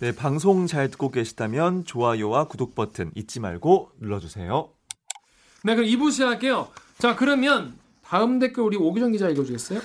네, 0.00 0.12
방송 0.12 0.66
잘 0.66 0.90
듣고 0.90 1.10
계시다면 1.10 1.84
좋아요와 1.84 2.44
구독 2.44 2.74
버튼 2.74 3.10
잊지 3.14 3.38
말고 3.38 3.90
눌러주세요. 4.00 4.70
네, 5.62 5.74
그럼 5.74 5.90
2부 5.90 6.10
시작할게요. 6.10 6.68
자, 6.98 7.14
그러면 7.14 7.76
다음 8.02 8.38
댓글 8.38 8.62
우리 8.62 8.78
오기정 8.78 9.12
기자 9.12 9.28
읽어주겠어요? 9.28 9.78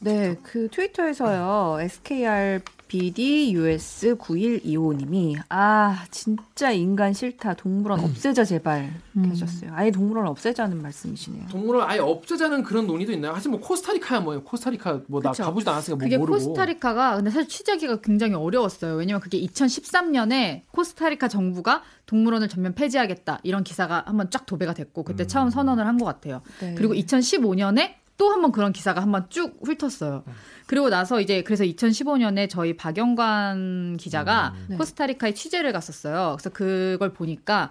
네, 0.00 0.36
그 0.42 0.68
트위터에서요. 0.70 1.78
SKR 1.80 2.60
BDUS9125님이 2.88 5.36
아 5.48 6.04
진짜 6.10 6.70
인간 6.70 7.12
싫다 7.12 7.54
동물원 7.54 8.00
없애자 8.00 8.44
제발 8.44 8.92
이렇게 9.14 9.30
하셨어요. 9.30 9.70
아예 9.74 9.90
동물원 9.90 10.26
없애자는 10.28 10.80
말씀이시네요. 10.82 11.48
동물을 11.48 11.80
아예 11.82 11.98
없애자는 11.98 12.62
그런 12.62 12.86
논의도 12.86 13.12
있나요? 13.12 13.34
사실 13.34 13.50
뭐 13.50 13.58
코스타리카야 13.60 14.20
뭐예요? 14.20 14.42
코스타리카 14.44 15.00
뭐나 15.08 15.30
그쵸. 15.32 15.42
가보지도 15.44 15.70
않았으니까 15.72 15.96
뭐 15.96 16.04
그게 16.04 16.16
모르고. 16.18 16.38
코스타리카가 16.38 17.16
근데 17.16 17.30
사실 17.30 17.48
취재하기가 17.48 18.00
굉장히 18.02 18.34
어려웠어요. 18.34 18.94
왜냐면 18.94 19.20
그게 19.20 19.40
2013년에 19.40 20.62
코스타리카 20.70 21.26
정부가 21.28 21.82
동물원을 22.06 22.48
전면 22.48 22.74
폐지하겠다 22.74 23.40
이런 23.42 23.64
기사가 23.64 24.04
한번 24.06 24.30
쫙 24.30 24.46
도배가 24.46 24.74
됐고 24.74 25.02
그때 25.02 25.26
처음 25.26 25.50
선언을 25.50 25.84
한 25.86 25.96
것 25.96 26.04
같아요. 26.04 26.42
네. 26.60 26.74
그리고 26.76 26.92
2015년에 26.92 27.94
또 28.18 28.30
한 28.30 28.40
번 28.42 28.52
그런 28.52 28.72
기사가 28.72 29.00
한 29.02 29.12
번 29.12 29.26
쭉 29.28 29.58
훑었어요. 29.62 30.24
그리고 30.66 30.88
나서 30.88 31.20
이제 31.20 31.42
그래서 31.42 31.64
2015년에 31.64 32.48
저희 32.48 32.76
박영관 32.76 33.96
기자가 33.98 34.54
네. 34.68 34.76
코스타리카에 34.76 35.34
취재를 35.34 35.72
갔었어요. 35.72 36.36
그래서 36.38 36.50
그걸 36.50 37.12
보니까 37.12 37.70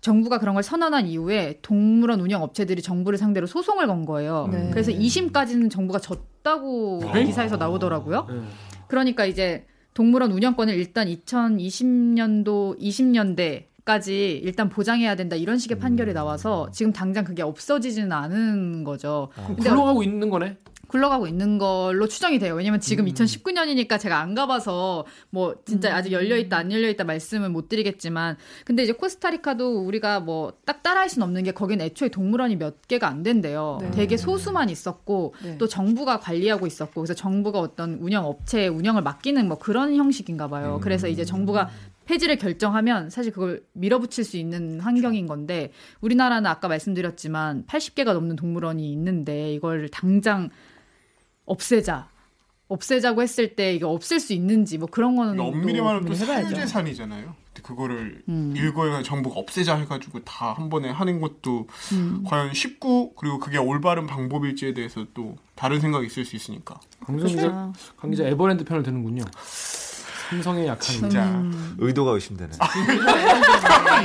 정부가 0.00 0.38
그런 0.38 0.54
걸 0.54 0.62
선언한 0.62 1.06
이후에 1.06 1.58
동물원 1.62 2.20
운영 2.20 2.42
업체들이 2.42 2.80
정부를 2.82 3.18
상대로 3.18 3.46
소송을 3.46 3.86
건 3.86 4.04
거예요. 4.06 4.48
네. 4.50 4.70
그래서 4.70 4.90
2심까지는 4.90 5.70
정부가 5.70 5.98
졌다고 6.00 7.00
네? 7.12 7.24
기사에서 7.24 7.56
나오더라고요. 7.58 8.26
네. 8.30 8.40
그러니까 8.88 9.26
이제 9.26 9.66
동물원 9.92 10.32
운영권을 10.32 10.74
일단 10.74 11.06
2020년도 11.08 12.78
20년대 12.80 13.64
까지 13.84 14.40
일단 14.42 14.68
보장해야 14.70 15.14
된다 15.14 15.36
이런 15.36 15.58
식의 15.58 15.78
판결이 15.78 16.14
나와서 16.14 16.68
지금 16.72 16.92
당장 16.92 17.24
그게 17.24 17.42
없어지지는 17.42 18.12
않은 18.12 18.82
거죠. 18.84 19.28
그럼 19.34 19.56
근데 19.56 19.68
굴러가고 19.70 20.02
있는 20.02 20.30
거네. 20.30 20.56
굴러가고 20.88 21.26
있는 21.26 21.58
걸로 21.58 22.06
추정이 22.06 22.38
돼요. 22.38 22.54
왜냐면 22.54 22.78
지금 22.78 23.06
2019년이니까 23.06 23.98
제가 23.98 24.20
안 24.20 24.34
가봐서 24.34 25.04
뭐 25.30 25.56
진짜 25.64 25.94
아직 25.94 26.12
열려 26.12 26.36
있다 26.36 26.56
안 26.58 26.70
열려 26.70 26.88
있다 26.88 27.02
말씀을 27.04 27.48
못 27.48 27.68
드리겠지만 27.68 28.36
근데 28.64 28.84
이제 28.84 28.92
코스타리카도 28.92 29.80
우리가 29.84 30.20
뭐 30.20 30.52
딱 30.64 30.82
따라할 30.82 31.08
수는 31.08 31.26
없는 31.26 31.42
게 31.44 31.52
거기는 31.52 31.84
애초에 31.84 32.08
동물원이 32.08 32.56
몇 32.56 32.86
개가 32.86 33.08
안 33.08 33.22
된대요. 33.22 33.78
네. 33.80 33.90
되게 33.90 34.16
소수만 34.16 34.68
있었고 34.70 35.34
네. 35.42 35.58
또 35.58 35.66
정부가 35.66 36.20
관리하고 36.20 36.66
있었고 36.66 37.00
그래서 37.00 37.14
정부가 37.14 37.58
어떤 37.58 37.94
운영 37.94 38.26
업체에 38.26 38.68
운영을 38.68 39.02
맡기는 39.02 39.48
뭐 39.48 39.58
그런 39.58 39.96
형식인가 39.96 40.48
봐요. 40.48 40.80
그래서 40.82 41.08
이제 41.08 41.24
정부가 41.24 41.70
폐지를 42.04 42.36
결정하면 42.36 43.10
사실 43.10 43.32
그걸 43.32 43.64
밀어붙일 43.72 44.24
수 44.24 44.36
있는 44.36 44.80
환경인 44.80 45.26
건데 45.26 45.72
우리나라는 46.00 46.46
아까 46.50 46.68
말씀드렸지만 46.68 47.64
80개가 47.66 48.12
넘는 48.12 48.36
동물원이 48.36 48.90
있는데 48.92 49.52
이걸 49.52 49.88
당장 49.88 50.50
없애자. 51.46 52.08
없애자고 52.66 53.20
했을 53.22 53.54
때 53.56 53.74
이게 53.74 53.84
없앨 53.84 54.18
수 54.18 54.32
있는지 54.32 54.78
뭐 54.78 54.88
그런 54.90 55.16
거는 55.16 55.32
그러니까 55.36 55.52
또 55.56 55.58
엄밀히 55.62 55.80
말하면 55.80 56.06
또. 56.08 56.14
사유재산이잖아요. 56.14 57.34
그거를 57.62 58.22
음. 58.28 58.52
일거에 58.56 59.02
정부가 59.02 59.38
없애자 59.38 59.76
해가지고 59.76 60.24
다 60.24 60.54
한 60.54 60.68
번에 60.70 60.90
하는 60.90 61.20
것도 61.20 61.68
음. 61.92 62.24
과연 62.26 62.52
쉽고 62.54 63.14
그리고 63.14 63.38
그게 63.38 63.58
올바른 63.58 64.06
방법일지에 64.06 64.72
대해서 64.74 65.06
또 65.14 65.36
다른 65.54 65.78
생각이 65.80 66.06
있을 66.06 66.24
수 66.24 66.36
있으니까. 66.36 66.80
강정 67.04 67.28
기자, 67.28 67.72
강 67.96 68.10
기자 68.10 68.24
에버랜드 68.24 68.64
편을 68.64 68.82
드는군요. 68.82 69.22
삼성의 70.42 70.66
약한 70.66 70.80
진짜. 70.80 71.24
음. 71.24 71.76
의도가 71.78 72.12
의심되네. 72.12 72.52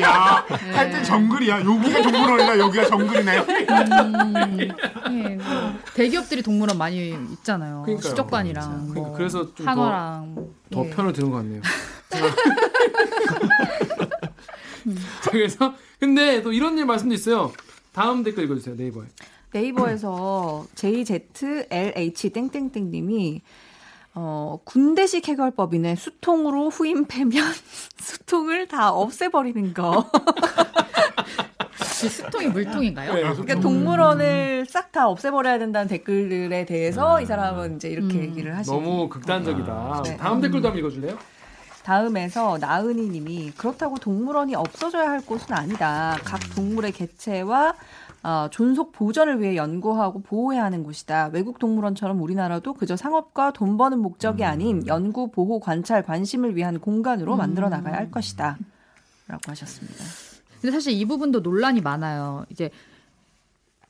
야, 0.01 0.45
네. 0.49 0.71
할때 0.71 1.03
정글이야. 1.03 1.59
여기가 1.65 2.01
정글원이야. 2.01 2.59
여기가 2.59 2.85
정글이네. 2.87 3.35
예, 5.11 5.35
뭐 5.35 5.73
대기업들이 5.93 6.41
동물원 6.41 6.77
많이 6.77 7.09
있잖아요. 7.33 7.83
그러니까요. 7.85 8.09
수족관이랑 8.09 8.69
그러니까 8.69 8.93
뭐 8.99 9.13
그래서 9.17 9.53
좀 9.55 9.65
더- 9.65 9.71
한화랑 9.71 10.47
더 10.71 10.85
예. 10.85 10.89
편을 10.91 11.13
드는 11.13 11.31
것 11.31 11.37
같네요. 11.37 11.61
자, 15.21 15.31
그래서 15.31 15.73
근데 15.99 16.41
또 16.41 16.51
이런 16.53 16.77
일 16.77 16.85
말씀도 16.85 17.13
있어요. 17.13 17.51
다음 17.93 18.23
댓글 18.23 18.45
읽어주세요 18.45 18.75
네이버에. 18.75 19.05
네이버에서 19.51 20.65
JZLH 20.75 22.29
땡땡땡 22.29 22.91
님이 22.91 23.41
어, 24.21 24.59
군대식 24.65 25.29
해결법이네. 25.29 25.95
수통으로 25.95 26.69
후임 26.69 27.05
패면 27.05 27.31
수통을 27.97 28.67
다 28.67 28.91
없애버리는 28.91 29.73
거. 29.73 30.09
그 32.01 32.09
수통이 32.09 32.47
물통인가요? 32.47 33.13
네, 33.13 33.21
그러니까 33.21 33.59
동물원을 33.61 34.65
싹 34.67 34.91
다 34.91 35.07
없애버려야 35.07 35.59
된다는 35.59 35.87
댓글들에 35.87 36.65
대해서 36.65 37.21
이 37.21 37.25
사람은 37.25 37.75
이제 37.75 37.89
이렇게 37.89 38.17
음. 38.17 38.23
얘기를 38.23 38.57
하시고 38.57 38.75
너무 38.75 39.07
극단적이다. 39.07 40.01
네. 40.03 40.17
다음 40.17 40.41
댓글도 40.41 40.67
한번 40.67 40.79
읽어줄래요? 40.79 41.17
다음에서 41.83 42.57
나은이 42.59 43.09
님이 43.09 43.51
그렇다고 43.55 43.97
동물원이 43.99 44.55
없어져야 44.55 45.09
할 45.11 45.21
곳은 45.21 45.53
아니다. 45.53 46.17
각 46.23 46.39
동물의 46.55 46.91
개체와 46.91 47.75
어, 48.23 48.47
존속 48.51 48.91
보전을 48.91 49.41
위해 49.41 49.55
연구하고 49.55 50.21
보호해야 50.21 50.63
하는 50.63 50.83
곳이다. 50.83 51.29
외국 51.33 51.57
동물원처럼 51.59 52.21
우리나라도 52.21 52.73
그저 52.73 52.95
상업과 52.97 53.53
돈 53.53 53.77
버는 53.77 53.99
목적이 53.99 54.43
아닌 54.43 54.85
연구, 54.87 55.31
보호, 55.31 55.59
관찰, 55.59 56.03
관심을 56.03 56.55
위한 56.55 56.79
공간으로 56.79 57.37
만들어 57.37 57.69
나가야 57.69 57.95
할 57.95 58.11
것이다. 58.11 58.57
라고 59.27 59.41
하셨습니다. 59.47 60.03
근데 60.59 60.71
사실 60.71 60.93
이 60.93 61.05
부분도 61.05 61.39
논란이 61.39 61.81
많아요. 61.81 62.45
이제 62.49 62.69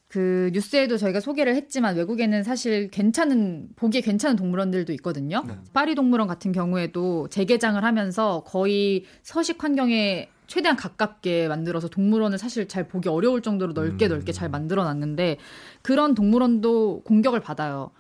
그 0.07 0.50
뉴스에도 0.53 0.97
저희가 0.97 1.19
소개를 1.19 1.56
했지만 1.56 1.95
외국에는 1.95 2.44
사실 2.44 2.89
괜찮은 2.89 3.69
보기에 3.75 4.01
괜찮은 4.01 4.35
동물원들도 4.35 4.91
있거든요. 4.94 5.44
파리 5.73 5.95
동물원 5.95 6.28
같은 6.28 6.51
경우에도 6.51 7.28
재개장을 7.29 7.84
하면서 7.84 8.44
거의 8.45 9.06
서식 9.23 9.63
환경에 9.63 10.29
최대한 10.50 10.76
가깝게 10.76 11.48
만들어서 11.48 11.88
동물원을 11.90 12.40
사실 12.40 12.68
잘 12.68 12.88
보기 12.88 13.08
어려울 13.08 13.42
정도로 13.42 13.74
넓게 13.74 14.08
넓게 14.08 14.32
잘 14.32 14.50
만들어 14.50 14.84
놨는데 14.84 15.38
그런 15.84 16.16
동물원도 16.16 17.04
공격을 17.06 17.40
받아요. 17.40 17.92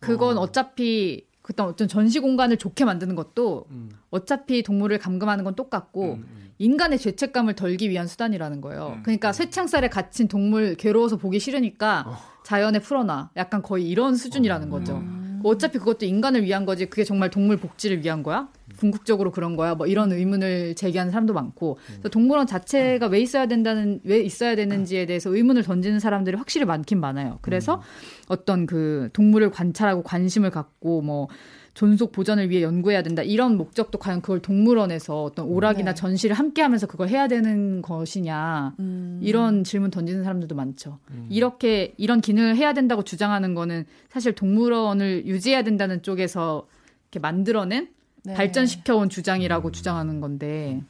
그건 0.00 0.36
어. 0.36 0.50
차피 0.50 1.24
그떤 1.42 1.68
어떤 1.68 1.86
전시 1.86 2.18
공간을 2.18 2.56
좋게 2.56 2.84
만드는 2.84 3.14
것도 3.14 3.66
음. 3.70 3.90
어차피 4.10 4.64
동물을 4.64 4.98
감금하는 4.98 5.44
건 5.44 5.54
똑같고 5.54 6.14
음, 6.14 6.26
음. 6.28 6.50
인간의 6.58 6.98
죄책감을 6.98 7.54
덜기 7.54 7.88
위한 7.88 8.08
수단이라는 8.08 8.60
거예요. 8.60 8.94
음. 8.96 9.02
그러니까 9.04 9.32
쇠창살에 9.32 9.88
갇힌 9.88 10.26
동물 10.26 10.74
괴로워서 10.74 11.16
보기 11.16 11.38
싫으니까 11.38 12.04
어. 12.08 12.16
자연에 12.44 12.80
풀어놔. 12.80 13.30
약간 13.36 13.62
거의 13.62 13.88
이런 13.88 14.16
수준이라는 14.16 14.70
거죠. 14.70 15.00
어차피 15.50 15.78
그것도 15.78 16.06
인간을 16.06 16.44
위한 16.44 16.64
거지 16.64 16.86
그게 16.86 17.04
정말 17.04 17.30
동물 17.30 17.56
복지를 17.56 18.04
위한 18.04 18.22
거야? 18.22 18.48
궁극적으로 18.78 19.30
그런 19.30 19.56
거야? 19.56 19.74
뭐 19.74 19.86
이런 19.86 20.12
의문을 20.12 20.74
제기하는 20.74 21.10
사람도 21.10 21.32
많고 21.32 21.78
그래서 21.84 22.08
동물원 22.08 22.46
자체가 22.46 23.06
왜 23.06 23.20
있어야 23.20 23.46
된다는 23.46 24.00
왜 24.04 24.20
있어야 24.20 24.56
되는지에 24.56 25.06
대해서 25.06 25.34
의문을 25.34 25.62
던지는 25.62 26.00
사람들이 26.00 26.36
확실히 26.36 26.66
많긴 26.66 27.00
많아요. 27.00 27.38
그래서 27.42 27.82
어떤 28.28 28.66
그 28.66 29.10
동물을 29.12 29.50
관찰하고 29.50 30.02
관심을 30.02 30.50
갖고 30.50 31.02
뭐 31.02 31.28
존속 31.74 32.12
보전을 32.12 32.50
위해 32.50 32.62
연구해야 32.62 33.02
된다 33.02 33.22
이런 33.22 33.56
목적도 33.56 33.98
과연 33.98 34.20
그걸 34.20 34.40
동물원에서 34.40 35.24
어떤 35.24 35.46
오락이나 35.46 35.92
네. 35.92 35.94
전시를 35.94 36.36
함께 36.36 36.60
하면서 36.60 36.86
그걸 36.86 37.08
해야 37.08 37.28
되는 37.28 37.80
것이냐 37.80 38.74
음. 38.78 39.18
이런 39.22 39.64
질문 39.64 39.90
던지는 39.90 40.22
사람들도 40.22 40.54
많죠. 40.54 40.98
이렇게 41.30 41.94
이런 41.96 42.20
기능을 42.20 42.56
해야 42.56 42.74
된다고 42.74 43.02
주장하는 43.02 43.54
거는 43.54 43.86
사실 44.10 44.34
동물원을 44.34 45.26
유지해야 45.26 45.62
된다는 45.62 46.02
쪽에서 46.02 46.66
이렇게 47.04 47.20
만들어낸 47.20 47.88
네. 48.24 48.34
발전시켜온 48.34 49.08
주장이라고 49.08 49.72
주장하는 49.72 50.20
건데 50.20 50.82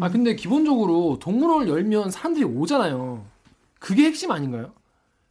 아 0.00 0.10
근데 0.10 0.34
기본적으로 0.34 1.18
동물원을 1.20 1.68
열면 1.68 2.10
사람들이 2.10 2.44
오잖아요. 2.44 3.24
그게 3.78 4.04
핵심 4.04 4.32
아닌가요? 4.32 4.72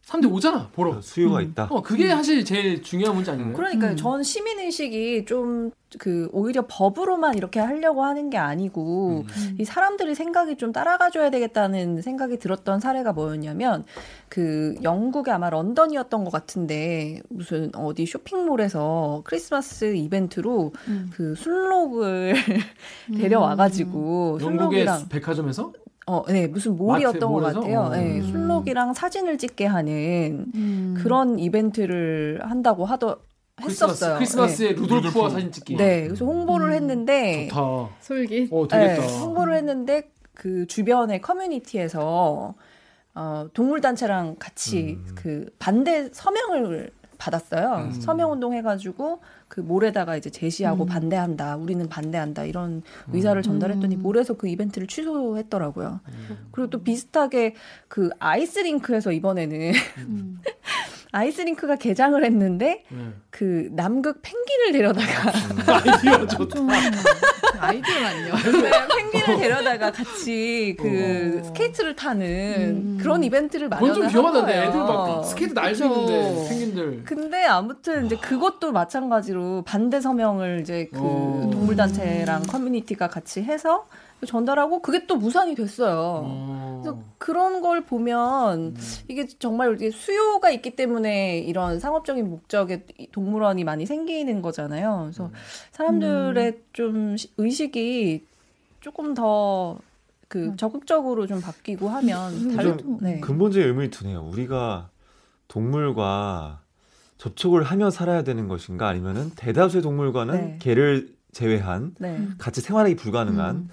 사람들이 0.04 0.32
오잖아 0.32 0.70
보러. 0.74 1.02
수요가 1.02 1.42
있다. 1.42 1.68
어 1.70 1.82
그게 1.82 2.10
사실 2.10 2.44
제일 2.46 2.82
중요한 2.82 3.16
문제 3.16 3.32
아닌가요? 3.32 3.56
그러니까요. 3.56 3.92
음. 3.92 3.96
전 3.96 4.24
시민 4.24 4.60
의식이 4.60 5.26
좀 5.26 5.72
그 5.98 6.30
오히려 6.32 6.66
법으로만 6.68 7.36
이렇게 7.36 7.60
하려고 7.60 8.04
하는 8.04 8.30
게 8.30 8.38
아니고 8.38 9.26
음. 9.28 9.56
이 9.60 9.66
사람들이 9.66 10.16
생각이 10.16 10.58
좀 10.58 10.72
따라가줘야 10.72 11.30
되겠다는 11.30 12.02
생각이 12.02 12.38
들었던 12.38 12.80
사례가 12.80 13.14
뭐였냐면 13.14 13.86
그 14.30 14.76
영국의 14.82 15.34
아마 15.34 15.50
런던이었던 15.50 16.24
것 16.24 16.32
같은데 16.32 17.22
무슨 17.30 17.72
어디 17.76 18.06
쇼핑몰에서 18.06 19.22
크리스마스 19.26 19.96
이벤트로 19.96 20.74
음. 20.88 21.12
그 21.14 21.36
술록을 21.36 22.34
데려와가지고 23.18 24.40
영국의 24.42 24.58
술록이랑 24.58 25.10
백화점에서 25.10 25.74
어, 26.06 26.24
네 26.28 26.48
무슨 26.48 26.76
몰이었던 26.76 27.32
것? 27.32 27.40
같아요. 27.42 27.90
네, 27.90 28.20
음. 28.20 28.28
술록이랑 28.32 28.94
사진을 28.94 29.38
찍게 29.38 29.66
하는 29.66 30.94
그런 30.98 31.40
이벤트를 31.40 32.42
한다고 32.44 32.86
하더 32.86 33.18
했었어요. 33.62 34.16
크리스마스, 34.16 34.64
에 34.64 34.72
루돌프와 34.74 35.04
루돌프. 35.04 35.30
사진 35.30 35.52
찍기. 35.52 35.76
네, 35.78 36.06
그래서 36.06 36.26
홍보를 36.26 36.70
음. 36.70 36.74
했는데 36.74 37.48
좋다. 37.50 37.90
솔깃. 38.02 38.52
어, 38.52 38.68
네, 38.68 38.96
되겠다. 38.96 39.08
홍보를 39.20 39.56
했는데 39.56 40.12
그 40.34 40.66
주변의 40.68 41.22
커뮤니티에서 41.22 42.56
어, 43.16 43.48
동물 43.54 43.80
단체랑 43.80 44.38
같이 44.40 44.98
음. 45.00 45.16
그 45.16 45.46
반대 45.60 46.10
서명을 46.12 46.92
받았어요. 47.24 47.88
음. 47.88 47.92
서명 48.02 48.32
운동 48.32 48.54
해가지고 48.54 49.20
그 49.48 49.62
몰에다가 49.62 50.18
이제 50.18 50.30
제시하고 50.30 50.84
음. 50.84 50.88
반대한다, 50.88 51.56
우리는 51.56 51.88
반대한다 51.88 52.44
이런 52.44 52.82
의사를 53.14 53.42
전달했더니 53.42 53.96
음. 53.96 54.02
몰에서 54.02 54.34
그 54.34 54.48
이벤트를 54.48 54.88
취소했더라고요. 54.88 56.02
그리고 56.52 56.70
또 56.70 56.84
비슷하게 56.84 57.56
그 57.88 58.10
아이스링크에서 58.20 59.12
이번에는 59.12 59.74
음. 60.00 60.40
아이스링크가 61.14 61.76
개장을 61.76 62.22
했는데 62.26 62.84
네. 62.90 62.98
그 63.30 63.70
남극 63.72 64.22
펭귄을 64.24 64.72
데려다가 64.74 65.32
아이디어 65.68 66.28
좋다. 66.28 66.56
좀 66.56 66.68
아이디어만요. 67.60 68.34
네, 68.64 69.12
펭귄을 69.12 69.40
데려다가 69.40 69.92
같이 69.92 70.76
그 70.80 71.40
어. 71.40 71.44
스케이트를 71.46 71.96
타는 71.96 72.26
음. 72.26 72.98
그런 73.00 73.24
이벤트를 73.24 73.70
그건 73.70 73.90
마련을 73.90 74.10
좀한 74.10 74.12
위험하던데. 74.12 74.54
거예요. 74.54 74.70
애들 74.70 74.80
막 74.80 75.24
스케이트 75.24 75.54
날수 75.54 75.88
그쵸. 75.88 76.02
있는데 76.02 76.50
펭귄들. 76.50 77.04
근데 77.06 77.46
아무튼 77.46 78.08
이제 78.08 78.16
그것도 78.18 78.72
마찬가지로 78.72 79.64
반대 79.68 80.02
서명을 80.02 80.62
이제 80.62 80.90
그 80.92 81.00
어. 81.00 81.50
동물 81.54 81.76
단체랑 81.76 82.44
커뮤니티가 82.44 83.08
같이 83.08 83.44
해서 83.44 83.86
전달하고 84.26 84.82
그게 84.82 85.06
또 85.08 85.16
무산이 85.18 85.56
됐어요. 85.56 86.22
어. 86.26 86.82
그래서 86.84 87.00
그런 87.18 87.62
걸 87.62 87.86
보면 87.86 88.76
이게 89.08 89.28
정말 89.28 89.74
이게 89.76 89.90
수요가 89.92 90.50
있기 90.52 90.76
때문에 90.76 91.40
이런 91.40 91.80
상업적인 91.80 92.30
목적의 92.30 92.84
이 92.98 93.08
동물원이 93.12 93.64
많이 93.64 93.86
생기는 93.86 94.42
거잖아요. 94.42 95.02
그래서 95.06 95.32
사람들의 95.72 96.60
좀 96.74 97.16
시- 97.18 97.32
의식이 97.38 98.26
조금 98.82 99.14
더그 99.14 100.36
음. 100.36 100.58
적극적으로 100.58 101.26
좀 101.28 101.40
바뀌고 101.42 101.88
하면 101.90 102.34
음, 102.34 102.56
다른 102.56 102.78
좀 102.78 102.98
네. 103.02 103.20
근본적인 103.22 103.68
의문이 103.68 103.90
드네요. 103.90 104.22
우리가 104.24 104.90
동물과 105.48 106.62
접촉을 107.18 107.64
하며 107.64 107.90
살아야 107.90 108.24
되는 108.24 108.48
것인가 108.48 108.88
아니면은 108.90 109.32
대다수의 109.36 109.82
동물과는 109.84 110.34
네. 110.34 110.58
개를 110.60 111.14
제외한 111.32 111.96
네. 112.00 112.28
같이 112.38 112.60
생활하기 112.62 112.96
불가능한 112.96 113.56
음. 113.56 113.70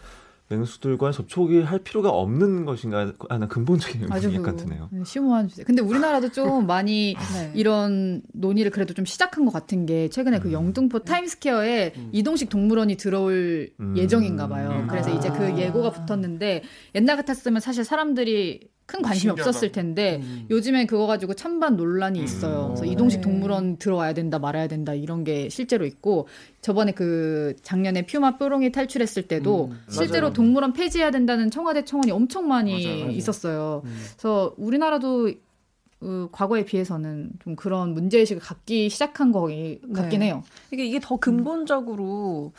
맹수들과 0.51 1.13
접촉이 1.13 1.63
할 1.63 1.79
필요가 1.79 2.11
없는 2.11 2.65
것인가 2.65 3.13
하는 3.29 3.49
근본적인 3.49 4.03
의문이 4.03 4.13
아주 4.17 4.35
약간 4.35 4.57
그 4.57 4.65
드네요. 4.65 4.91
심오한 5.05 5.49
주제. 5.49 5.63
근데 5.63 5.81
우리나라도 5.81 6.31
좀 6.33 6.67
많이 6.67 7.15
네. 7.35 7.53
이런 7.55 8.23
논의를 8.33 8.73
그래도 8.73 8.93
좀 8.93 9.05
시작한 9.05 9.45
것 9.45 9.53
같은 9.53 9.87
게 9.87 10.09
최근에 10.09 10.41
그 10.41 10.49
음. 10.49 10.53
영등포 10.53 11.01
타임스퀘어에 11.01 11.93
음. 11.97 12.11
이동식 12.13 12.49
동물원이 12.51 12.97
들어올 12.97 13.71
음. 13.79 13.97
예정인가 13.97 14.49
봐요. 14.49 14.71
음. 14.83 14.89
그래서 14.89 15.11
이제 15.17 15.31
그 15.31 15.45
아. 15.45 15.57
예고가 15.57 15.91
붙었는데 15.91 16.65
옛날 16.97 17.17
같았으면 17.17 17.61
사실 17.61 17.85
사람들이 17.85 18.70
큰 18.91 19.03
관심이 19.03 19.31
신기하다. 19.31 19.49
없었을 19.49 19.71
텐데 19.71 20.19
음. 20.21 20.47
요즘엔 20.51 20.89
그거 20.89 21.07
가지고 21.07 21.35
찬반 21.35 21.77
논란이 21.77 22.21
있어요. 22.21 22.63
음. 22.63 22.75
그래서 22.75 22.85
이동식 22.87 23.21
네. 23.21 23.23
동물원 23.23 23.77
들어와야 23.77 24.13
된다 24.15 24.41
말아야 24.41 24.67
된다 24.67 24.95
이런 24.95 25.23
게 25.23 25.49
실제로 25.49 25.87
있고 25.87 26.27
저번에 26.61 26.91
그 26.91 27.55
작년에 27.63 28.05
퓨마 28.07 28.37
뾰롱이 28.37 28.73
탈출했을 28.73 29.29
때도 29.29 29.67
음. 29.67 29.81
실제로 29.89 30.27
맞아요. 30.29 30.33
동물원 30.33 30.73
폐지해야 30.73 31.13
된다는 31.13 31.51
청와대 31.53 31.85
청원이 31.85 32.11
엄청 32.11 32.49
많이 32.49 32.85
맞아요, 32.85 32.99
맞아요. 32.99 33.11
있었어요. 33.13 33.83
음. 33.85 33.97
그래서 34.17 34.55
우리나라도 34.57 35.31
어, 36.03 36.29
과거에 36.33 36.65
비해서는 36.65 37.31
좀 37.45 37.55
그런 37.55 37.95
문제의식을 37.95 38.43
갖기 38.43 38.89
시작한 38.89 39.31
거 39.33 39.43
같긴 39.95 40.21
네. 40.21 40.27
해요. 40.27 40.43
이게 40.73 40.85
이게 40.85 40.99
더 41.01 41.17
근본적으로 41.17 42.53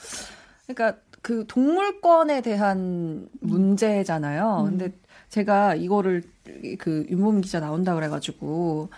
그러니까 0.68 1.02
그 1.22 1.46
동물권에 1.48 2.42
대한 2.42 3.28
문제잖아요. 3.42 4.62
음. 4.62 4.66
근데 4.70 4.94
제가 5.32 5.76
이거를 5.76 6.24
그 6.78 7.06
윤모민 7.10 7.42
기자 7.42 7.60
나온다 7.60 7.96
그래가지고 7.96 8.90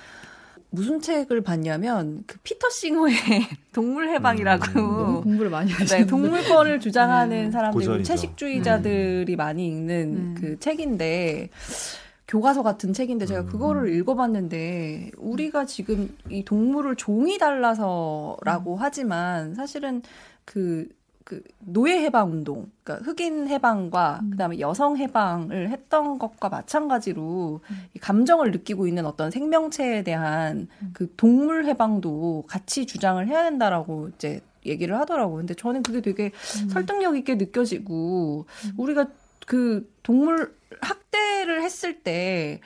무슨 0.71 0.99
책을 0.99 1.41
봤냐면 1.41 2.23
그 2.25 2.39
피터 2.39 2.71
싱어의 2.71 3.13
동물 3.71 4.09
해방이라고 4.09 4.65
너무 4.73 5.21
공부를 5.21 5.51
많이 5.51 5.71
하시는 5.71 6.01
네, 6.01 6.07
동물권을 6.07 6.79
주장하는 6.79 7.45
음. 7.45 7.51
사람들, 7.51 7.79
고전이죠. 7.79 8.03
채식주의자들이 8.07 9.35
많이 9.35 9.67
읽는 9.67 10.15
음. 10.17 10.35
그 10.35 10.59
책인데 10.59 11.49
교과서 12.27 12.63
같은 12.63 12.93
책인데 12.93 13.27
제가 13.27 13.41
음. 13.41 13.45
그거를 13.45 13.93
읽어봤는데 13.95 15.11
우리가 15.17 15.67
지금 15.67 16.17
이 16.31 16.43
동물을 16.43 16.95
종이 16.95 17.37
달라서라고 17.37 18.77
하지만 18.79 19.53
사실은 19.53 20.01
그, 20.43 20.87
그 21.23 21.41
노예 21.59 22.01
해방 22.01 22.31
운동, 22.31 22.69
그러니까 22.83 23.05
흑인 23.05 23.47
해방과 23.47 24.19
음. 24.23 24.31
그다음에 24.31 24.59
여성 24.59 24.97
해방을 24.97 25.69
했던 25.69 26.19
것과 26.19 26.49
마찬가지로 26.49 27.61
음. 27.63 27.85
이 27.93 27.99
감정을 27.99 28.51
느끼고 28.51 28.87
있는 28.87 29.05
어떤 29.05 29.31
생명체에 29.31 30.03
대한 30.03 30.67
음. 30.81 30.91
그 30.93 31.13
동물 31.15 31.65
해방도 31.65 32.43
같이 32.47 32.85
주장을 32.85 33.25
해야 33.27 33.43
된다라고 33.43 34.09
이제 34.15 34.41
얘기를 34.65 34.97
하더라고요. 34.99 35.37
근데 35.37 35.53
저는 35.53 35.83
그게 35.83 36.01
되게 36.01 36.31
음. 36.61 36.69
설득력 36.69 37.15
있게 37.17 37.35
느껴지고 37.35 38.45
음. 38.65 38.73
우리가 38.77 39.07
그 39.45 39.89
동물 40.03 40.55
학대를 40.81 41.63
했을 41.63 42.01
때 42.01 42.59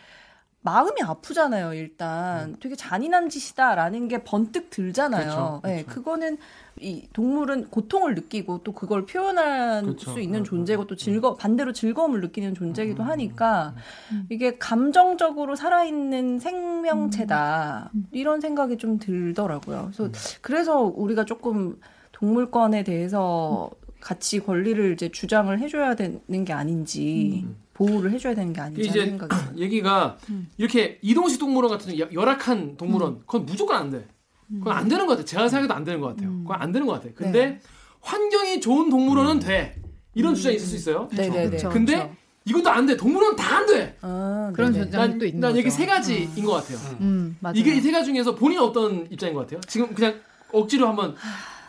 마음이 0.67 1.01
아프잖아요. 1.01 1.73
일단 1.75 2.57
되게 2.59 2.75
잔인한 2.75 3.29
짓이다라는 3.29 4.09
게 4.09 4.21
번뜩 4.25 4.69
들잖아요. 4.69 5.23
그렇죠, 5.23 5.61
네. 5.63 5.83
그거는 5.83 6.37
이 6.81 7.07
동물은 7.13 7.69
고통을 7.69 8.15
느끼고 8.15 8.63
또 8.65 8.73
그걸 8.73 9.05
표현할 9.05 9.83
그렇죠. 9.83 10.11
수 10.11 10.19
있는 10.19 10.41
음, 10.41 10.43
존재고 10.43 10.85
또 10.85 10.97
즐거 10.97 11.35
반대로 11.35 11.71
즐거움을 11.71 12.19
느끼는 12.19 12.53
존재이기도 12.53 13.03
음, 13.03 13.07
하니까 13.07 13.75
음. 14.11 14.27
이게 14.29 14.57
감정적으로 14.57 15.55
살아있는 15.55 16.39
생명체다 16.39 17.91
음. 17.95 18.07
이런 18.11 18.41
생각이 18.41 18.77
좀 18.77 18.99
들더라고요. 18.99 19.91
그래서 19.93 20.03
음. 20.03 20.11
그래서 20.41 20.81
우리가 20.81 21.23
조금 21.23 21.79
동물권에 22.11 22.83
대해서 22.83 23.69
같이 24.07 24.39
권리를 24.39 24.93
이제 24.93 25.09
주장을 25.09 25.59
해줘야 25.59 25.93
되는 25.93 26.45
게 26.45 26.53
아닌지 26.53 27.41
음. 27.45 27.57
보호를 27.73 28.11
해줘야 28.13 28.33
되는 28.33 28.53
게 28.53 28.61
아닌지 28.61 28.87
이제 28.87 29.05
생각이. 29.05 29.35
얘기가 29.61 30.17
음. 30.29 30.47
이렇게 30.57 30.97
이동식 31.01 31.39
동물원 31.41 31.69
같은 31.69 31.99
여- 31.99 32.07
열악한 32.13 32.77
동물원 32.77 33.19
그건 33.25 33.45
무조건 33.45 33.75
안 33.75 33.89
돼. 33.91 34.07
그건 34.49 34.77
안 34.77 34.87
되는 34.87 35.05
것 35.07 35.11
같아. 35.17 35.25
제가 35.25 35.49
생각해도 35.49 35.73
안 35.73 35.83
되는 35.83 35.99
것 35.99 36.07
같아요. 36.07 36.29
음. 36.29 36.43
그건 36.43 36.61
안 36.61 36.71
되는 36.71 36.87
것 36.87 36.93
같아. 36.93 37.09
근데 37.13 37.45
네. 37.47 37.59
환경이 37.99 38.61
좋은 38.61 38.89
동물원은 38.89 39.39
돼. 39.41 39.75
이런 40.15 40.33
주장이 40.35 40.55
있을 40.55 40.67
수 40.69 40.75
있어요. 40.77 41.09
네네네. 41.13 41.49
그쵸. 41.49 41.67
근데 41.69 41.95
그렇죠. 41.97 42.15
이것도 42.45 42.69
안 42.69 42.85
돼. 42.85 42.95
동물원 42.95 43.35
다 43.35 43.57
안 43.57 43.65
돼. 43.67 43.97
아, 43.99 44.51
그런. 44.55 44.73
주장- 44.73 45.19
또 45.19 45.25
있는 45.25 45.41
난. 45.41 45.57
여기 45.57 45.69
세 45.69 45.85
가지인 45.85 46.45
것 46.45 46.51
같아요. 46.53 46.77
음, 47.01 47.35
맞아요. 47.41 47.55
이게 47.57 47.75
이 47.75 47.81
세 47.81 47.91
가지 47.91 48.05
중에서 48.05 48.35
본인 48.35 48.59
어떤 48.59 49.05
입장인 49.11 49.35
것 49.35 49.41
같아요? 49.41 49.59
지금 49.67 49.93
그냥 49.93 50.15
억지로 50.53 50.87
한번 50.87 51.13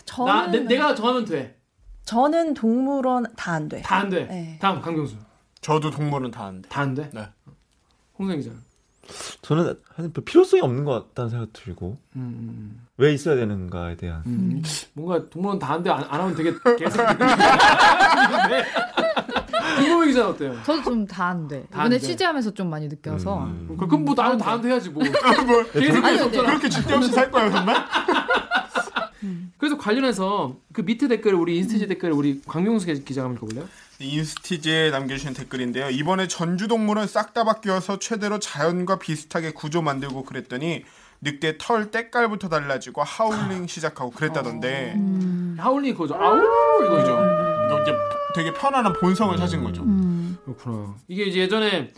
저는 0.04 0.32
나 0.32 0.46
내, 0.46 0.76
가 0.78 0.94
정하면 0.94 1.24
돼. 1.24 1.57
저는 2.12 2.54
동물원 2.54 3.26
다 3.36 3.52
안 3.52 3.68
돼. 3.68 3.82
다 3.82 3.96
안 3.98 4.08
돼. 4.08 4.26
네. 4.26 4.56
다음 4.60 4.80
강경수. 4.80 5.16
저도 5.60 5.90
동물은 5.90 6.30
다 6.30 6.46
안 6.46 6.62
돼. 6.62 6.68
다 6.70 6.80
안 6.80 6.94
돼. 6.94 7.10
네. 7.12 7.28
홍성 8.18 8.38
기자. 8.38 8.50
저는 9.42 9.74
필요성이 10.24 10.62
없는 10.62 10.84
것 10.84 11.08
같다는 11.08 11.30
생각 11.30 11.52
들고 11.52 11.98
음, 12.16 12.86
왜 12.98 13.12
있어야 13.14 13.36
되는가에 13.36 13.96
대한 13.96 14.22
음, 14.26 14.32
음. 14.56 14.62
뭔가 14.94 15.28
동물원 15.28 15.58
다 15.58 15.74
안 15.74 15.82
돼. 15.82 15.90
안, 15.90 16.02
안 16.04 16.20
하면 16.20 16.34
되게 16.34 16.52
계속. 16.78 16.98
김범희 19.78 20.08
기자는 20.08 20.30
어때요? 20.30 20.54
저도 20.64 20.82
좀 20.82 21.06
다 21.06 21.28
안 21.28 21.46
돼. 21.46 21.62
다 21.70 21.80
안 21.82 21.86
이번에 21.86 21.98
돼. 21.98 22.06
취재하면 22.06 22.42
좀 22.54 22.70
많이 22.70 22.88
느껴서 22.88 23.44
음. 23.44 23.76
그럼 23.78 24.04
뭐 24.06 24.14
나는 24.14 24.38
다 24.38 24.52
안 24.52 24.62
돼야지 24.62 24.88
뭐. 24.90 25.02
뭐, 25.04 25.62
계속 25.72 26.04
아니, 26.04 26.16
계속 26.16 26.30
근데- 26.30 26.46
그렇게 26.46 26.68
질데없이 26.70 27.12
살 27.12 27.30
거예요, 27.30 27.50
정말? 27.50 27.76
그래서 29.58 29.76
관련해서 29.78 30.56
그 30.72 30.82
밑에 30.82 31.08
댓글 31.08 31.34
우리 31.34 31.56
인스티지 31.58 31.86
댓글 31.88 32.12
우리 32.12 32.40
강경수 32.46 32.86
기자가 33.04 33.28
한번 33.28 33.36
읽어볼래요? 33.38 33.68
인스티지에 34.00 34.90
남겨주신 34.90 35.34
댓글인데요. 35.34 35.90
이번에 35.90 36.28
전주 36.28 36.68
동물원 36.68 37.06
싹 37.08 37.34
다 37.34 37.44
바뀌어서 37.44 37.98
최대로 37.98 38.38
자연과 38.38 38.98
비슷하게 38.98 39.52
구조 39.52 39.82
만들고 39.82 40.24
그랬더니 40.24 40.84
늑대 41.20 41.56
털 41.58 41.90
때깔부터 41.90 42.48
달라지고 42.48 43.02
하울링 43.02 43.66
시작하고 43.66 44.10
그랬다던데 44.12 44.94
음. 44.96 45.56
하울링 45.58 45.94
그거죠. 45.94 46.14
아우 46.14 46.38
이거죠. 46.84 47.10
이거 47.66 47.82
이제 47.82 47.92
되게 48.34 48.52
편안한 48.54 48.92
본성을 49.00 49.36
찾은 49.36 49.64
거죠. 49.64 49.82
음. 49.82 50.38
그렇구나. 50.44 50.94
이게 51.08 51.24
이제 51.24 51.40
예전에 51.40 51.92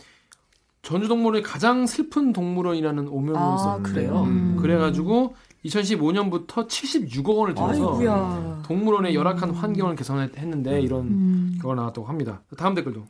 전주 0.81 1.07
동물원의 1.07 1.43
가장 1.43 1.85
슬픈 1.85 2.33
동물원이라는 2.33 3.07
오명이 3.07 3.37
아, 3.37 3.55
있었는데요. 3.55 3.93
그래요? 3.93 4.23
음. 4.23 4.57
그래가지고 4.59 5.35
2015년부터 5.65 6.67
76억 6.67 7.37
원을 7.37 7.53
들여서 7.53 7.73
아이고야. 7.93 8.63
동물원의 8.65 9.13
열악한 9.15 9.51
환경을 9.51 9.95
개선했는데 9.95 10.81
이런 10.81 11.01
음. 11.01 11.51
결과가 11.61 11.75
나왔다고 11.81 12.07
합니다. 12.07 12.41
다음 12.57 12.73
댓글도. 12.75 13.05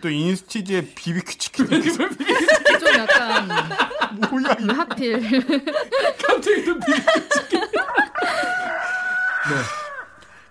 또 0.00 0.08
인스티지에 0.10 0.94
비비큐 0.94 1.36
치킨 1.38 1.66
좀 1.84 2.08
약간 2.98 3.46
뭐야 4.30 4.56
왜 4.66 4.72
하필 4.74 5.20
갑자기 6.26 6.64
또 6.64 6.74
비- 6.80 6.92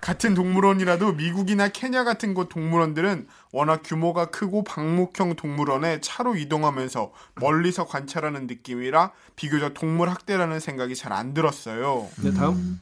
같은 0.03 0.33
동물원이라도 0.33 1.13
미국이나 1.13 1.69
케냐 1.69 2.03
같은 2.03 2.33
곳 2.33 2.49
동물원들은 2.49 3.25
워낙 3.53 3.83
규모가 3.85 4.25
크고 4.25 4.65
방목형 4.65 5.37
동물원에 5.37 6.01
차로 6.01 6.35
이동하면서 6.35 7.13
멀리서 7.35 7.85
관찰하는 7.85 8.47
느낌이라 8.47 9.11
비교적 9.37 9.73
동물 9.73 10.09
학대라는 10.09 10.59
생각이 10.59 10.93
잘 10.97 11.13
안 11.13 11.33
들었어요. 11.33 12.09
네, 12.21 12.33
다음. 12.33 12.81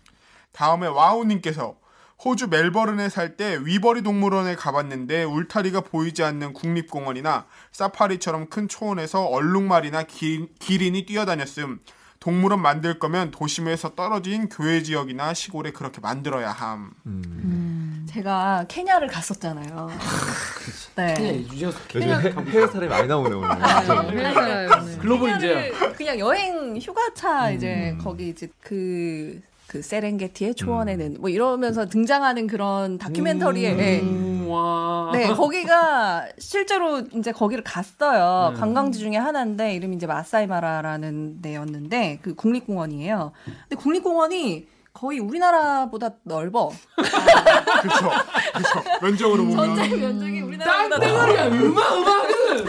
다음에 0.51 0.87
와우님께서 0.87 1.75
호주 2.25 2.47
멜버른에 2.47 3.09
살 3.09 3.37
때 3.37 3.59
위버리 3.61 4.01
동물원에 4.01 4.55
가봤는데 4.55 5.23
울타리가 5.25 5.81
보이지 5.81 6.23
않는 6.23 6.53
국립공원이나 6.53 7.45
사파리처럼 7.71 8.47
큰 8.47 8.67
초원에서 8.67 9.25
얼룩말이나 9.25 10.03
기, 10.03 10.47
기린이 10.57 11.05
뛰어다녔음. 11.05 11.81
동물원 12.25 12.61
만들 12.61 12.99
거면 12.99 13.31
도심에서 13.31 13.95
떨어진 13.95 14.47
교외 14.47 14.83
지역이나 14.83 15.33
시골에 15.33 15.71
그렇게 15.71 15.99
만들어야 15.99 16.51
함. 16.51 16.93
제가 18.07 18.65
케냐를 18.67 19.07
갔었잖아요. 19.07 19.89
네. 20.95 21.13
그냥 21.15 21.35
유재석 21.35 21.95
요즘 21.95 22.09
해, 22.09 22.51
해외 22.51 22.67
사람이 22.67 22.87
많이 22.87 23.07
나오네 23.07 23.35
오늘. 23.35 23.49
회사요 24.11 24.69
오늘. 24.69 24.97
글로벌 24.99 25.29
인재야. 25.31 25.71
케냐를 25.71 25.93
그냥 25.93 26.19
여행 26.19 26.77
휴가차 26.77 27.49
음. 27.49 27.55
이제 27.55 27.97
거기 27.99 28.29
이제 28.29 28.47
그, 28.61 29.41
그 29.71 29.81
세렝게티의 29.81 30.51
음. 30.51 30.55
초원에는 30.55 31.17
뭐 31.21 31.29
이러면서 31.29 31.85
등장하는 31.87 32.47
그런 32.47 32.97
다큐멘터리에 32.97 33.73
네. 33.73 34.01
음, 34.01 34.45
와. 34.49 35.11
네, 35.13 35.27
거기가 35.29 36.27
실제로 36.37 36.99
이제 37.15 37.31
거기를 37.31 37.63
갔어요. 37.63 38.51
네. 38.51 38.59
관광지 38.59 38.99
중에 38.99 39.15
하나인데 39.15 39.73
이름이 39.75 39.95
이제 39.95 40.07
마사이마라라는 40.07 41.41
데였는데 41.41 42.19
그 42.21 42.35
국립공원이에요. 42.35 43.31
근데 43.69 43.81
국립공원이 43.81 44.67
거의 44.93 45.19
우리나라보다 45.19 46.11
넓어. 46.23 46.69
그쵸. 46.95 48.09
그쵸. 48.55 48.83
면적으로 49.01 49.45
보면. 49.45 49.75
전체 49.75 49.95
면적이 49.95 50.41
우리나라보다 50.41 50.97
넓- 50.97 50.99
땅덩어리야. 50.99 51.47
음악 51.47 51.93
음악은. 51.97 52.65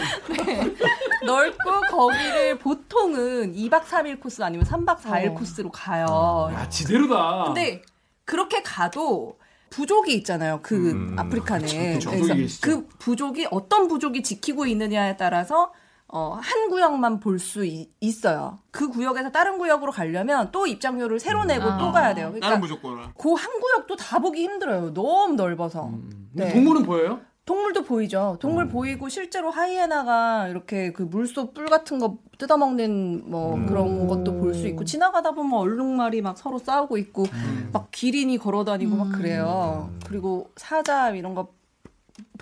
넓고 1.25 1.81
거기를 1.91 2.57
보통은 2.59 3.53
2박 3.53 3.83
3일 3.83 4.19
코스 4.21 4.41
아니면 4.41 4.65
3박 4.65 4.99
4일 4.99 5.31
어. 5.31 5.33
코스로 5.33 5.69
가요. 5.69 6.49
야, 6.53 6.67
지대로다. 6.69 7.43
근데 7.45 7.81
그렇게 8.25 8.61
가도 8.63 9.37
부족이 9.69 10.13
있잖아요. 10.17 10.59
그 10.61 10.91
음, 10.91 11.15
아프리카는. 11.19 11.93
그쵸, 11.95 12.11
부족이. 12.11 12.47
그 12.61 12.87
부족이 12.99 13.47
어떤 13.51 13.87
부족이 13.87 14.23
지키고 14.23 14.65
있느냐에 14.65 15.17
따라서 15.17 15.73
어, 16.15 16.37
한 16.39 16.69
구역만 16.69 17.19
볼 17.19 17.39
수 17.39 17.65
있어요. 17.99 18.59
그 18.69 18.87
구역에서 18.89 19.31
다른 19.31 19.57
구역으로 19.57 19.91
가려면 19.91 20.49
또 20.51 20.67
입장료를 20.67 21.19
새로 21.19 21.43
내고 21.43 21.63
아. 21.65 21.77
또 21.79 21.91
가야 21.91 22.13
돼요. 22.13 22.27
다른 22.27 22.39
그러니까 22.39 22.59
무조건. 22.59 23.13
그한 23.17 23.59
구역도 23.59 23.95
다 23.95 24.19
보기 24.19 24.43
힘들어요. 24.43 24.93
너무 24.93 25.33
넓어서. 25.33 25.87
음. 25.87 26.29
네. 26.31 26.53
동물은 26.53 26.83
보여요? 26.83 27.19
동물도 27.45 27.83
보이죠. 27.83 28.37
동물 28.39 28.69
보이고 28.69 29.09
실제로 29.09 29.49
하이에나가 29.49 30.47
이렇게 30.47 30.93
그 30.93 31.01
물속 31.01 31.53
뿔 31.55 31.65
같은 31.65 31.97
거 31.99 32.17
뜯어먹는 32.37 33.23
뭐 33.29 33.55
음. 33.55 33.65
그런 33.65 34.07
것도 34.07 34.37
볼 34.37 34.53
수 34.53 34.67
있고 34.67 34.85
지나가다 34.85 35.31
보면 35.31 35.59
얼룩말이 35.59 36.21
막 36.21 36.37
서로 36.37 36.59
싸우고 36.59 36.97
있고 36.97 37.25
막 37.73 37.89
기린이 37.91 38.37
걸어다니고 38.37 38.95
막 38.95 39.11
그래요. 39.13 39.89
그리고 40.07 40.51
사자 40.55 41.09
이런 41.09 41.33
거 41.35 41.47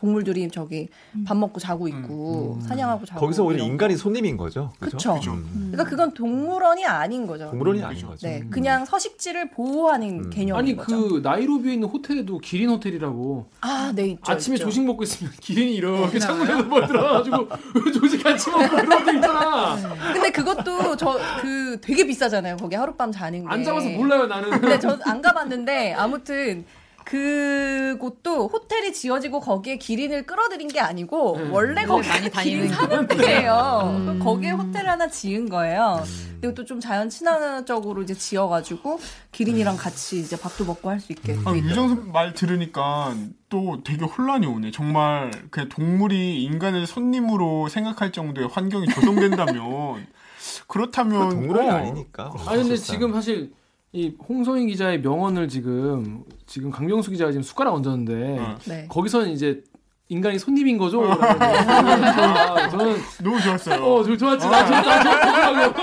동물들이 0.05 0.49
저기 0.49 0.89
밥 1.25 1.37
먹고 1.37 1.59
자고 1.59 1.87
있고 1.87 2.57
사냥하고 2.67 3.05
자고 3.05 3.19
거기서 3.21 3.43
오히려 3.43 3.57
이런 3.57 3.67
거. 3.67 3.71
인간이 3.73 3.95
손님인 3.95 4.35
거죠. 4.35 4.73
그죠. 4.79 5.13
음. 5.27 5.69
그러니까 5.71 5.83
그건 5.83 6.11
동물원이 6.13 6.83
아닌 6.85 7.27
거죠. 7.27 7.45
동물원이 7.51 7.79
음, 7.81 7.85
아닌. 7.85 8.05
거죠. 8.07 8.27
네, 8.27 8.43
그냥 8.49 8.83
서식지를 8.83 9.51
보호하는 9.51 10.25
음. 10.25 10.29
개념인 10.31 10.55
아니 10.59 10.75
거죠. 10.75 11.07
그 11.07 11.19
나이로비에 11.21 11.73
있는 11.73 11.87
호텔에도 11.87 12.39
기린 12.39 12.69
호텔이라고 12.71 13.45
아, 13.61 13.91
네 13.95 14.07
있죠. 14.07 14.31
아침에 14.31 14.55
있죠. 14.55 14.65
조식 14.65 14.83
먹고 14.85 15.03
있으면 15.03 15.31
기린이 15.39 15.75
이렇게 15.75 16.17
창문에서 16.17 16.63
뭘 16.63 16.87
들어가가지고 16.87 17.47
조식 17.93 18.23
같이 18.23 18.49
먹고 18.49 18.67
그런 18.69 18.91
호텔 18.91 19.15
있잖아. 19.15 19.75
근데 20.13 20.31
그것도 20.31 20.97
저 20.97 21.19
그 21.41 21.79
되게 21.81 22.05
비싸잖아요. 22.05 22.57
거기 22.57 22.75
하룻밤 22.75 23.11
자는 23.11 23.41
게. 23.43 23.47
안 23.47 23.63
잡아서 23.63 23.87
몰라요 23.89 24.25
나는. 24.25 24.49
근데 24.49 24.79
전 24.79 24.99
안 25.05 25.21
가봤는데 25.21 25.93
아무튼 25.93 26.65
그곳도 27.05 28.47
호텔이 28.47 28.93
지어지고 28.93 29.39
거기에 29.41 29.77
기린을 29.77 30.25
끌어들인 30.25 30.67
게 30.67 30.79
아니고 30.79 31.37
네. 31.37 31.49
원래 31.49 31.85
거기 31.85 32.07
많이 32.07 32.29
기린 32.31 32.69
다니는 32.69 32.69
사는 32.69 33.07
데예요. 33.07 33.81
음. 34.07 34.19
거기에 34.19 34.51
호텔 34.51 34.87
하나 34.89 35.07
지은 35.07 35.49
거예요. 35.49 36.03
그리고 36.39 36.55
또 36.55 36.65
좀 36.65 36.79
자연 36.79 37.09
친화적으로 37.09 38.01
이제 38.01 38.13
지어가지고 38.13 38.99
기린이랑 39.31 39.75
같이 39.77 40.19
이제 40.19 40.37
밥도 40.39 40.65
먹고 40.65 40.89
할 40.89 40.99
수 40.99 41.11
있게. 41.11 41.37
아, 41.45 41.53
유정 41.55 42.11
말 42.11 42.33
들으니까 42.33 43.13
또 43.49 43.81
되게 43.83 44.05
혼란이 44.05 44.45
오네. 44.47 44.71
정말 44.71 45.31
그냥 45.51 45.67
동물이 45.69 46.43
인간을 46.43 46.87
손님으로 46.87 47.67
생각할 47.69 48.11
정도의 48.11 48.47
환경이 48.47 48.87
조성된다면 48.87 50.07
그렇다면 50.67 51.29
동물원이 51.29 51.69
어, 51.69 51.73
아니니까. 51.73 52.23
아니 52.47 52.61
근데 52.61 52.75
사실상. 52.75 52.93
지금 52.95 53.13
사실 53.13 53.51
이 53.93 54.13
홍성인 54.27 54.67
기자의 54.67 55.01
명언을 55.01 55.49
지금 55.49 56.23
지금 56.45 56.71
강병수 56.71 57.11
기자가 57.11 57.31
지금 57.31 57.43
숟가락 57.43 57.73
얹었는데 57.75 58.39
어. 58.39 58.57
네. 58.65 58.85
거기서는 58.89 59.31
이제 59.31 59.63
인간이 60.07 60.39
손님인 60.39 60.77
거죠? 60.77 61.03
아, 61.11 62.69
저는 62.69 62.97
너무 63.23 63.41
좋았어요. 63.41 63.83
어, 63.83 64.03
저 64.03 64.15
좋았지. 64.17 64.47
나 64.47 64.65
좋다. 64.65 65.03
나 65.03 65.03
좋더라고. 65.03 65.73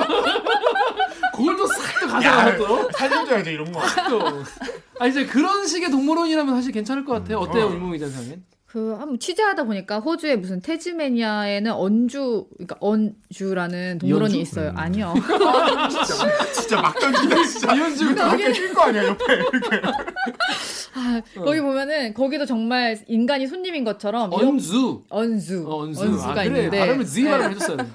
그걸 1.37 1.57
또 1.57 1.67
싹또 1.67 2.07
가져가 2.09 2.57
또. 2.57 2.91
살려줘야지 2.93 3.51
이런 3.51 3.73
거. 3.73 3.81
또. 4.09 4.21
아 5.01 5.07
이제 5.07 5.25
그런 5.25 5.67
식의 5.67 5.91
동물원이라면 5.91 6.55
사실 6.55 6.73
괜찮을 6.73 7.05
것 7.05 7.13
같아요. 7.15 7.39
어때요, 7.39 7.67
어. 7.67 7.71
이몽 7.71 7.93
기자 7.93 8.07
생각엔? 8.09 8.43
그 8.69 8.95
한번 8.99 9.19
취재하다 9.19 9.65
보니까 9.65 9.99
호주의 9.99 10.37
무슨 10.37 10.61
태즈메니아에는 10.61 11.73
언주 11.73 12.47
그러니까 12.53 12.77
언주라는 12.81 13.97
동물원이 13.99 14.35
이언주? 14.35 14.39
있어요. 14.43 14.69
음. 14.71 14.79
아니요. 14.79 15.15
진짜 15.89 16.53
진짜 16.53 16.83
막 16.83 16.99
던지다 17.01 17.45
진짜. 17.45 17.75
이현주 17.75 18.15
밖에 18.15 18.53
낀거 18.53 18.81
아니야 18.83 19.05
옆에 19.07 19.25
이렇게. 19.37 19.81
아, 20.95 21.23
거기 21.35 21.61
보면은 21.63 22.13
거기도 22.13 22.45
정말 22.45 22.99
인간이 23.07 23.47
손님인 23.47 23.85
것처럼 23.85 24.31
언주. 24.35 25.03
언수 25.09 25.65
어, 25.67 25.79
언수. 25.79 26.03
언수가 26.03 26.31
아, 26.31 26.35
그래. 26.35 26.45
있는데 26.45 26.79
발음을 26.79 27.07
Z 27.07 27.25
발음 27.25 27.51
해줬어요. 27.53 27.77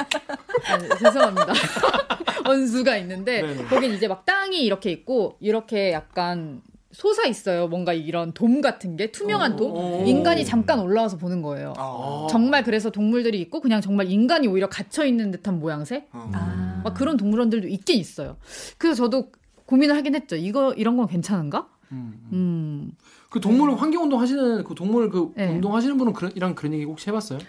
아, 0.65 0.95
죄송합니다. 0.97 1.53
언수가 2.45 2.97
있는데 2.97 3.41
네네. 3.43 3.65
거긴 3.65 3.93
이제 3.93 4.07
막 4.07 4.25
땅이 4.25 4.59
이렇게 4.65 4.89
있고 4.89 5.37
이렇게 5.39 5.91
약간 5.93 6.61
솟아 6.93 7.25
있어요. 7.27 7.67
뭔가 7.67 7.91
이런 7.91 8.33
돔 8.33 8.61
같은 8.61 8.95
게 8.95 9.11
투명한 9.11 9.53
어, 9.53 9.55
돔. 9.55 9.71
어. 9.75 10.03
인간이 10.05 10.45
잠깐 10.45 10.79
올라와서 10.79 11.17
보는 11.17 11.41
거예요. 11.41 11.73
아, 11.75 12.27
정말 12.29 12.63
그래서 12.63 12.91
동물들이 12.91 13.39
있고 13.41 13.59
그냥 13.59 13.81
정말 13.81 14.09
인간이 14.09 14.47
오히려 14.47 14.69
갇혀 14.69 15.03
있는 15.03 15.31
듯한 15.31 15.59
모양새. 15.59 16.05
어. 16.11 16.29
아. 16.33 16.81
막 16.83 16.93
그런 16.93 17.17
동물원들도 17.17 17.67
있긴 17.67 17.99
있어요. 17.99 18.37
그래서 18.77 19.03
저도 19.03 19.31
고민을 19.65 19.95
하긴 19.97 20.15
했죠. 20.15 20.35
이거 20.35 20.73
이런 20.73 20.95
건 20.95 21.07
괜찮은가? 21.07 21.67
음. 21.91 22.29
음. 22.31 22.91
그 23.29 23.39
동물 23.39 23.73
환경 23.73 24.03
운동 24.03 24.21
하시는 24.21 24.63
그 24.63 24.75
동물 24.75 25.09
그 25.09 25.31
네. 25.35 25.47
운동 25.47 25.75
하시는 25.75 25.97
분은 25.97 26.13
그런 26.13 26.31
이랑 26.35 26.53
그런 26.53 26.73
얘기 26.73 26.83
혹시 26.83 27.09
해봤어요? 27.09 27.39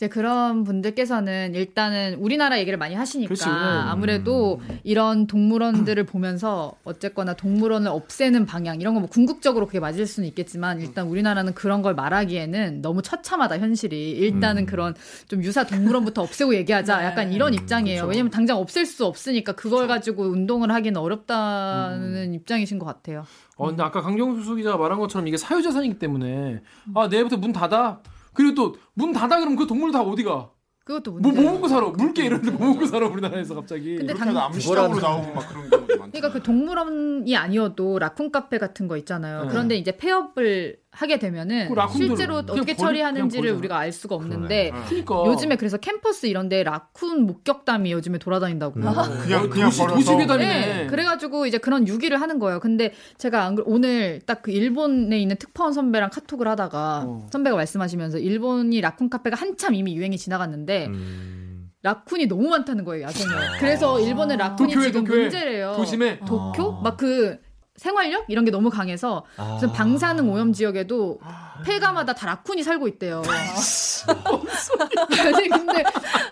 이제 0.00 0.08
그런 0.08 0.64
분들께서는 0.64 1.54
일단은 1.54 2.14
우리나라 2.14 2.58
얘기를 2.58 2.78
많이 2.78 2.94
하시니까 2.94 3.28
그렇지, 3.28 3.46
우리나라. 3.46 3.90
아무래도 3.90 4.58
이런 4.82 5.26
동물원들을 5.26 6.06
보면서 6.06 6.72
어쨌거나 6.84 7.34
동물원을 7.34 7.86
없애는 7.90 8.46
방향 8.46 8.80
이런 8.80 8.94
거 8.94 9.00
뭐 9.00 9.10
궁극적으로 9.10 9.66
그게 9.66 9.78
맞을 9.78 10.06
수는 10.06 10.26
있겠지만 10.30 10.80
일단 10.80 11.06
우리나라는 11.06 11.52
그런 11.52 11.82
걸 11.82 11.94
말하기에는 11.94 12.80
너무 12.80 13.02
처참하다 13.02 13.58
현실이 13.58 14.12
일단은 14.12 14.62
음. 14.62 14.66
그런 14.66 14.94
좀 15.28 15.42
유사 15.42 15.64
동물원부터 15.64 16.22
없애고 16.22 16.54
얘기하자 16.54 16.96
네. 17.00 17.04
약간 17.04 17.30
이런 17.34 17.52
입장이에요. 17.52 18.00
그렇죠. 18.02 18.08
왜냐면 18.08 18.30
당장 18.30 18.56
없앨 18.56 18.86
수 18.86 19.04
없으니까 19.04 19.52
그걸 19.52 19.86
가지고 19.86 20.22
운동을 20.24 20.72
하기는 20.72 20.98
어렵다는 20.98 22.32
입장이신 22.32 22.78
것 22.78 22.86
같아요. 22.86 23.24
어, 23.56 23.66
근데 23.66 23.82
아까 23.82 24.00
강경수 24.00 24.54
기자가 24.56 24.78
말한 24.78 24.98
것처럼 24.98 25.28
이게 25.28 25.36
사유재산이기 25.36 25.98
때문에 25.98 26.62
아 26.94 27.06
내일부터 27.08 27.36
문 27.36 27.52
닫아. 27.52 28.00
그리고 28.40 28.54
또 28.54 28.74
문 28.94 29.12
닫아 29.12 29.38
그러면 29.38 29.56
그 29.56 29.66
동물 29.66 29.92
다 29.92 30.02
어디 30.02 30.22
가? 30.24 30.50
그것도 30.84 31.12
뭐, 31.12 31.20
문제예요. 31.20 31.42
뭐 31.44 31.54
먹고 31.54 31.68
살아? 31.68 31.88
물개 31.88 32.24
이런데 32.24 32.50
뭐 32.50 32.68
먹고 32.68 32.86
살아 32.86 33.06
우리나라에서 33.06 33.54
갑자기. 33.54 33.96
근데 33.96 34.12
당- 34.14 34.36
암시장으로 34.36 35.00
나오고 35.00 35.34
막 35.34 35.48
그런 35.48 35.70
경우도 35.70 35.96
많죠. 35.98 36.10
그러니까 36.12 36.30
그 36.32 36.42
동물원이 36.42 37.36
아니어도 37.36 37.98
라쿤 38.00 38.30
카페 38.32 38.58
같은 38.58 38.88
거 38.88 38.96
있잖아요. 38.96 39.42
네. 39.44 39.48
그런데 39.50 39.76
이제 39.76 39.96
폐업을 39.96 40.78
하게 40.92 41.18
되면은 41.20 41.72
그 41.72 41.96
실제로 41.96 42.36
어떻게 42.38 42.74
버리- 42.74 42.76
처리하는지를 42.76 43.52
우리가 43.52 43.78
알 43.78 43.92
수가 43.92 44.16
없는데. 44.16 44.72
그러니까 44.88 45.24
요즘에 45.26 45.54
그래서 45.56 45.76
캠퍼스 45.76 46.26
이런데 46.26 46.64
라쿤 46.64 47.20
목격담이 47.20 47.92
요즘에 47.92 48.18
돌아다닌다고. 48.18 48.74
음. 48.80 48.82
그냥 49.22 49.44
어, 49.44 49.48
그냥 49.48 49.70
도시, 49.70 49.86
도시 49.86 50.16
괴담이네. 50.16 50.46
네, 50.82 50.86
그래가지고 50.88 51.46
이제 51.46 51.58
그런 51.58 51.86
유기를 51.86 52.20
하는 52.20 52.38
거예요. 52.40 52.58
근데 52.60 52.92
제가 53.18 53.54
오늘 53.66 54.20
딱 54.26 54.40
그 54.42 54.50
일본에 54.50 55.18
있는 55.20 55.36
특파원 55.36 55.72
선배랑 55.74 56.08
카톡을 56.10 56.48
하다가 56.48 57.04
어. 57.06 57.28
선배가 57.30 57.54
말씀하시면서 57.56 58.18
일본이 58.18 58.80
라쿤 58.80 59.10
카페가 59.10 59.36
한참 59.36 59.74
이미 59.74 59.94
유행이 59.94 60.16
지나갔는데 60.16 60.86
음. 60.86 61.70
라쿤이 61.82 62.26
너무 62.26 62.48
많다는 62.48 62.84
거예요 62.84 63.04
야생에. 63.04 63.30
그래서 63.60 64.00
일본은 64.00 64.38
라쿤이 64.38 64.56
도쿄에, 64.74 64.86
지금 64.86 65.04
도쿄에. 65.04 65.20
문제래요. 65.22 65.74
도심에 65.76 66.20
도쿄? 66.20 66.78
아. 66.78 66.82
막그 66.82 67.38
생활력 67.80 68.26
이런 68.28 68.44
게 68.44 68.50
너무 68.50 68.68
강해서 68.68 69.24
아. 69.38 69.54
무슨 69.54 69.72
방사능 69.72 70.30
오염 70.30 70.52
지역에도 70.52 71.18
폐가마다 71.64 72.12
다 72.12 72.26
라쿤이 72.26 72.62
살고 72.62 72.86
있대요. 72.88 73.22
아니 75.24 75.48
근데 75.48 75.82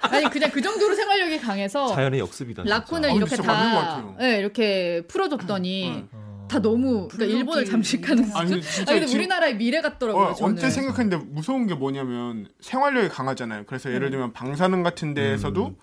아니 0.02 0.28
그냥 0.28 0.50
그 0.50 0.60
정도로 0.60 0.94
생활력이 0.94 1.40
강해서 1.40 1.86
자연의 1.86 2.20
역습이다. 2.20 2.64
진짜. 2.64 2.80
라쿤을 2.80 3.10
어, 3.10 3.16
이렇게 3.16 3.36
다 3.36 3.42
같아요. 3.44 4.14
네, 4.18 4.38
이렇게 4.38 5.04
풀어줬더니 5.08 6.06
응. 6.12 6.46
다 6.48 6.58
너무 6.58 7.08
그러니까 7.08 7.38
일본을 7.38 7.64
잠식하는 7.64 8.24
수준. 8.24 8.36
아니 8.36 8.52
아니, 8.52 8.62
진짜 8.62 8.92
근데 8.92 9.06
지금 9.06 9.20
우리나라의 9.20 9.56
미래 9.56 9.80
같더라고요. 9.80 10.26
어, 10.26 10.34
저는. 10.34 10.52
언제 10.52 10.68
생각했는데 10.68 11.24
무서운 11.30 11.66
게 11.66 11.72
뭐냐면 11.72 12.46
생활력이 12.60 13.08
강하잖아요. 13.08 13.64
그래서 13.66 13.90
예를 13.90 14.10
들면 14.10 14.34
방사능 14.34 14.82
같은 14.82 15.14
데에서도 15.14 15.76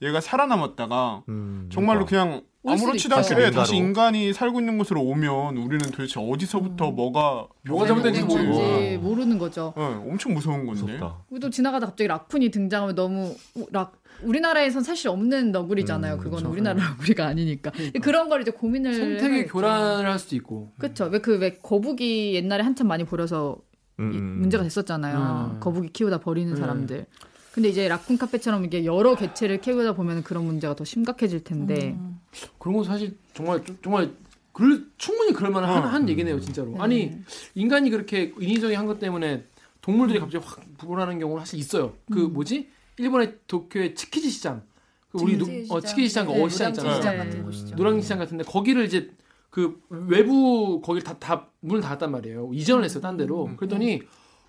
얘가 0.00 0.22
살아남았다가 0.22 1.24
음, 1.28 1.68
정말로 1.70 2.06
그러니까. 2.06 2.32
그냥 2.32 2.42
아무렇지도. 2.66 3.16
않게 3.16 3.42
예, 3.42 3.50
다시. 3.50 3.76
인간이 3.76 4.32
살고 4.32 4.60
있는 4.60 4.76
곳으로 4.78 5.02
오면 5.02 5.56
우리는 5.56 5.78
도대체 5.90 6.20
어디서부터 6.20 6.90
뭐가 6.90 7.46
뭐가 7.66 7.86
잘못된지 7.86 8.22
뭔지 8.22 8.98
모르는 9.00 9.38
거죠. 9.38 9.72
예, 9.78 9.82
엄청 9.82 10.34
무서운 10.34 10.66
건데. 10.66 10.82
무섭다. 10.82 11.24
또 11.40 11.48
지나가다 11.50 11.86
갑자기 11.86 12.08
라쿤이 12.08 12.52
등장하면 12.52 12.94
너무 12.94 13.34
우- 13.54 13.66
락 13.70 14.00
우리나라에선 14.22 14.82
사실 14.82 15.08
없는 15.08 15.52
너구리잖아요. 15.52 16.14
음, 16.14 16.18
그거는 16.18 16.36
그렇죠. 16.50 16.52
우리나라 16.52 16.84
너구리가 16.90 17.26
아니니까 17.26 17.72
그런 18.02 18.28
걸 18.28 18.42
이제 18.42 18.50
고민을 18.50 19.20
해야겠죠. 19.22 19.52
교란을 19.52 20.10
할 20.10 20.18
수도 20.18 20.36
있고. 20.36 20.72
그렇죠. 20.78 21.06
왜 21.06 21.20
그 21.20 21.38
왜 21.38 21.56
거북이 21.62 22.34
옛날에 22.34 22.62
한참 22.62 22.86
많이 22.88 23.04
버려서 23.04 23.56
음, 23.98 24.12
이- 24.12 24.16
음. 24.16 24.22
문제가 24.40 24.62
됐었잖아요. 24.64 25.52
음. 25.54 25.60
거북이 25.60 25.88
키우다 25.94 26.18
버리는 26.18 26.52
음. 26.52 26.56
사람들. 26.56 27.06
근데 27.52 27.68
이제 27.68 27.88
라쿤 27.88 28.18
카페처럼 28.18 28.64
이게 28.64 28.84
여러 28.84 29.14
개체를 29.16 29.60
키우다 29.60 29.94
보면 29.94 30.22
그런 30.22 30.44
문제가 30.44 30.74
더 30.76 30.84
심각해질 30.84 31.42
텐데. 31.44 31.96
음. 32.32 32.48
그런 32.58 32.76
거 32.76 32.84
사실 32.84 33.16
정말 33.34 33.64
좀- 33.64 33.78
정말 33.82 34.12
그 34.52 34.90
충분히 34.98 35.32
그럴 35.32 35.50
만한 35.52 35.70
한, 35.70 35.82
어. 35.84 35.86
한 35.86 36.08
얘기네요, 36.08 36.38
진짜로. 36.40 36.72
네. 36.72 36.76
아니 36.80 37.12
인간이 37.54 37.88
그렇게 37.90 38.34
인위적인 38.38 38.76
한 38.76 38.86
것 38.86 38.98
때문에 38.98 39.44
동물들이 39.80 40.18
갑자기 40.20 40.44
확 40.44 40.60
불어나는 40.78 41.18
경우는 41.18 41.40
사실 41.40 41.58
있어요. 41.58 41.94
그 42.12 42.26
음. 42.26 42.32
뭐지? 42.32 42.68
일본의 42.98 43.38
도쿄의 43.46 43.94
츠키지 43.94 44.30
시장. 44.30 44.62
그 45.10 45.18
우리 45.22 45.36
노, 45.38 45.44
츠키지 45.44 45.72
어, 45.72 45.80
시장. 45.80 45.88
츠키지 45.88 46.08
시장, 46.08 46.26
네, 46.28 46.42
어 46.42 46.48
시장 46.48 46.72
노량진 46.72 46.84
있잖아요. 46.84 46.94
시장 47.00 47.16
네. 47.16 47.24
같은 47.24 47.44
곳이죠. 47.44 47.76
노량진 47.76 48.02
시장 48.02 48.18
같은데 48.18 48.44
거기를 48.44 48.84
이제 48.84 49.10
그 49.48 49.80
외부 49.88 50.80
거기를 50.82 51.02
다 51.04 51.14
다 51.18 51.48
문을 51.60 51.80
닫았단 51.80 52.10
말이에요. 52.12 52.50
이전을 52.52 52.84
했어요, 52.84 53.00
딴 53.00 53.16
데로. 53.16 53.46
음. 53.46 53.56
그랬더니 53.56 54.02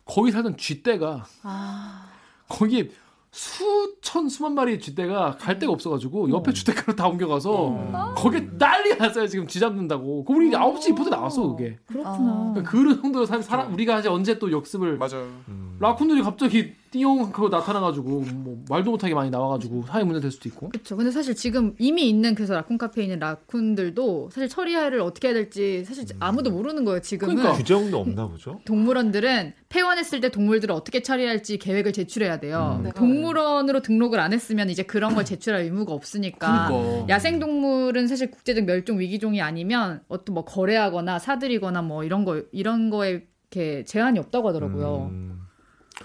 거기 0.06 0.32
살던 0.32 0.58
쥐떼가 0.58 1.26
아, 1.44 2.12
거기에 2.50 2.90
수천 3.32 4.28
수만 4.28 4.54
마리의 4.56 4.80
쥐떼가 4.82 5.38
갈 5.38 5.58
데가 5.58 5.72
없어가지고 5.72 6.32
옆에 6.32 6.52
주택가로 6.52 6.96
다 6.98 7.08
옮겨가서 7.08 7.52
어. 7.52 8.14
거기에 8.18 8.50
난리가 8.58 9.08
났어요 9.08 9.26
지금 9.28 9.48
쥐 9.48 9.60
잡는다고. 9.60 10.26
그 10.26 10.34
우리 10.34 10.54
아홉 10.56 10.82
시 10.84 10.90
리포트 10.90 11.10
나왔어 11.10 11.56
그게. 11.56 11.78
그렇구나. 11.86 12.52
그러니까 12.54 12.64
그런 12.70 13.02
정도로 13.02 13.26
사, 13.26 13.42
사람 13.42 13.74
우리가 13.74 14.00
이제 14.00 14.10
언제 14.10 14.38
또 14.38 14.52
역습을 14.52 14.98
맞아요. 14.98 15.30
음. 15.48 15.78
라쿤들이 15.80 16.22
갑자기 16.24 16.74
띠용 16.92 17.22
하고 17.22 17.48
나타나가지고 17.48 18.22
뭐 18.34 18.64
말도 18.70 18.92
못하게 18.92 19.14
많이 19.14 19.30
나와가지고 19.30 19.86
사회 19.88 20.04
문제 20.04 20.20
될 20.20 20.30
수도 20.30 20.50
있고. 20.50 20.70
그렇죠. 20.70 20.98
근데 20.98 21.10
사실 21.10 21.36
지금 21.36 21.74
이미 21.80 22.10
있는 22.10 22.36
그래서 22.36 22.54
라쿤 22.54 22.78
카페에 22.78 23.06
있는 23.06 23.20
라쿤들도 23.20 24.30
사실 24.32 24.50
처리를 24.50 25.00
어떻게 25.00 25.30
해야 25.30 25.34
될지 25.34 25.86
사실 25.86 26.06
아무도 26.20 26.52
모르는 26.52 26.84
거예요. 26.84 27.00
지금은 27.00 27.36
그러니까. 27.36 27.58
규정도 27.58 28.00
없나 28.00 28.28
보죠? 28.28 28.60
동물원들은 28.66 29.54
폐원했을 29.70 30.20
때 30.20 30.30
동물들을 30.30 30.76
어떻게 30.76 31.02
처리할지 31.02 31.58
계획을 31.58 31.94
제출해야 31.94 32.42
돼요. 32.42 32.76
음. 32.80 32.84
네. 32.84 32.92
동물원으로 32.92 33.82
등록을 33.82 34.20
안 34.20 34.34
했으면 34.34 34.70
이제 34.70 34.84
그런 34.84 35.16
걸 35.16 35.24
제출할 35.24 35.62
의무가 35.62 35.94
없으니까. 35.94 36.68
그러니까. 36.68 37.08
야생 37.08 37.40
동물은 37.40 38.08
사실 38.08 38.30
국제적 38.30 38.66
멸종 38.66 39.00
위기종이 39.00 39.42
아니면 39.42 40.02
어떤 40.10 40.34
뭐 40.34 40.44
거래하거나 40.44 41.20
사들이거나 41.20 41.84
뭐 41.84 42.04
이런 42.04 42.26
거 42.26 42.42
이런 42.52 42.90
거에 42.90 43.24
이렇게 43.52 43.84
제한이 43.86 44.20
없다고 44.20 44.50
하더라고요. 44.50 45.10
음. 45.12 45.41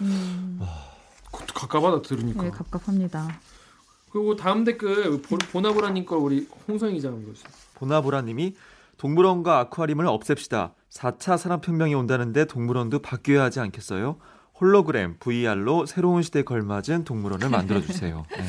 음, 0.00 0.60
그것도 1.32 1.54
가까워다 1.54 2.02
들으니까. 2.02 2.42
네, 2.42 2.50
갑갑합니다. 2.50 3.28
그리고 4.11 4.37
다음 4.37 4.64
댓글 4.64 5.20
보- 5.22 5.37
보나보라님 5.37 6.04
거 6.06 6.16
우리 6.16 6.48
홍성희 6.68 6.94
기자가 6.94 7.16
읽어주세요. 7.16 7.48
보나보라님이 7.74 8.54
동물원과 8.96 9.59
아쿠아리움을 9.61 10.06
없앱시다. 10.06 10.72
4차 10.90 11.37
산업혁명이 11.37 11.94
온다는데 11.94 12.46
동물원도 12.46 13.00
바뀌어야 13.00 13.42
하지 13.44 13.61
않겠어요? 13.61 14.16
홀로그램, 14.59 15.16
VR로 15.18 15.85
새로운 15.85 16.22
시대에 16.22 16.42
걸맞은 16.42 17.04
동물원을 17.04 17.50
만들어주세요. 17.50 18.24
네. 18.30 18.44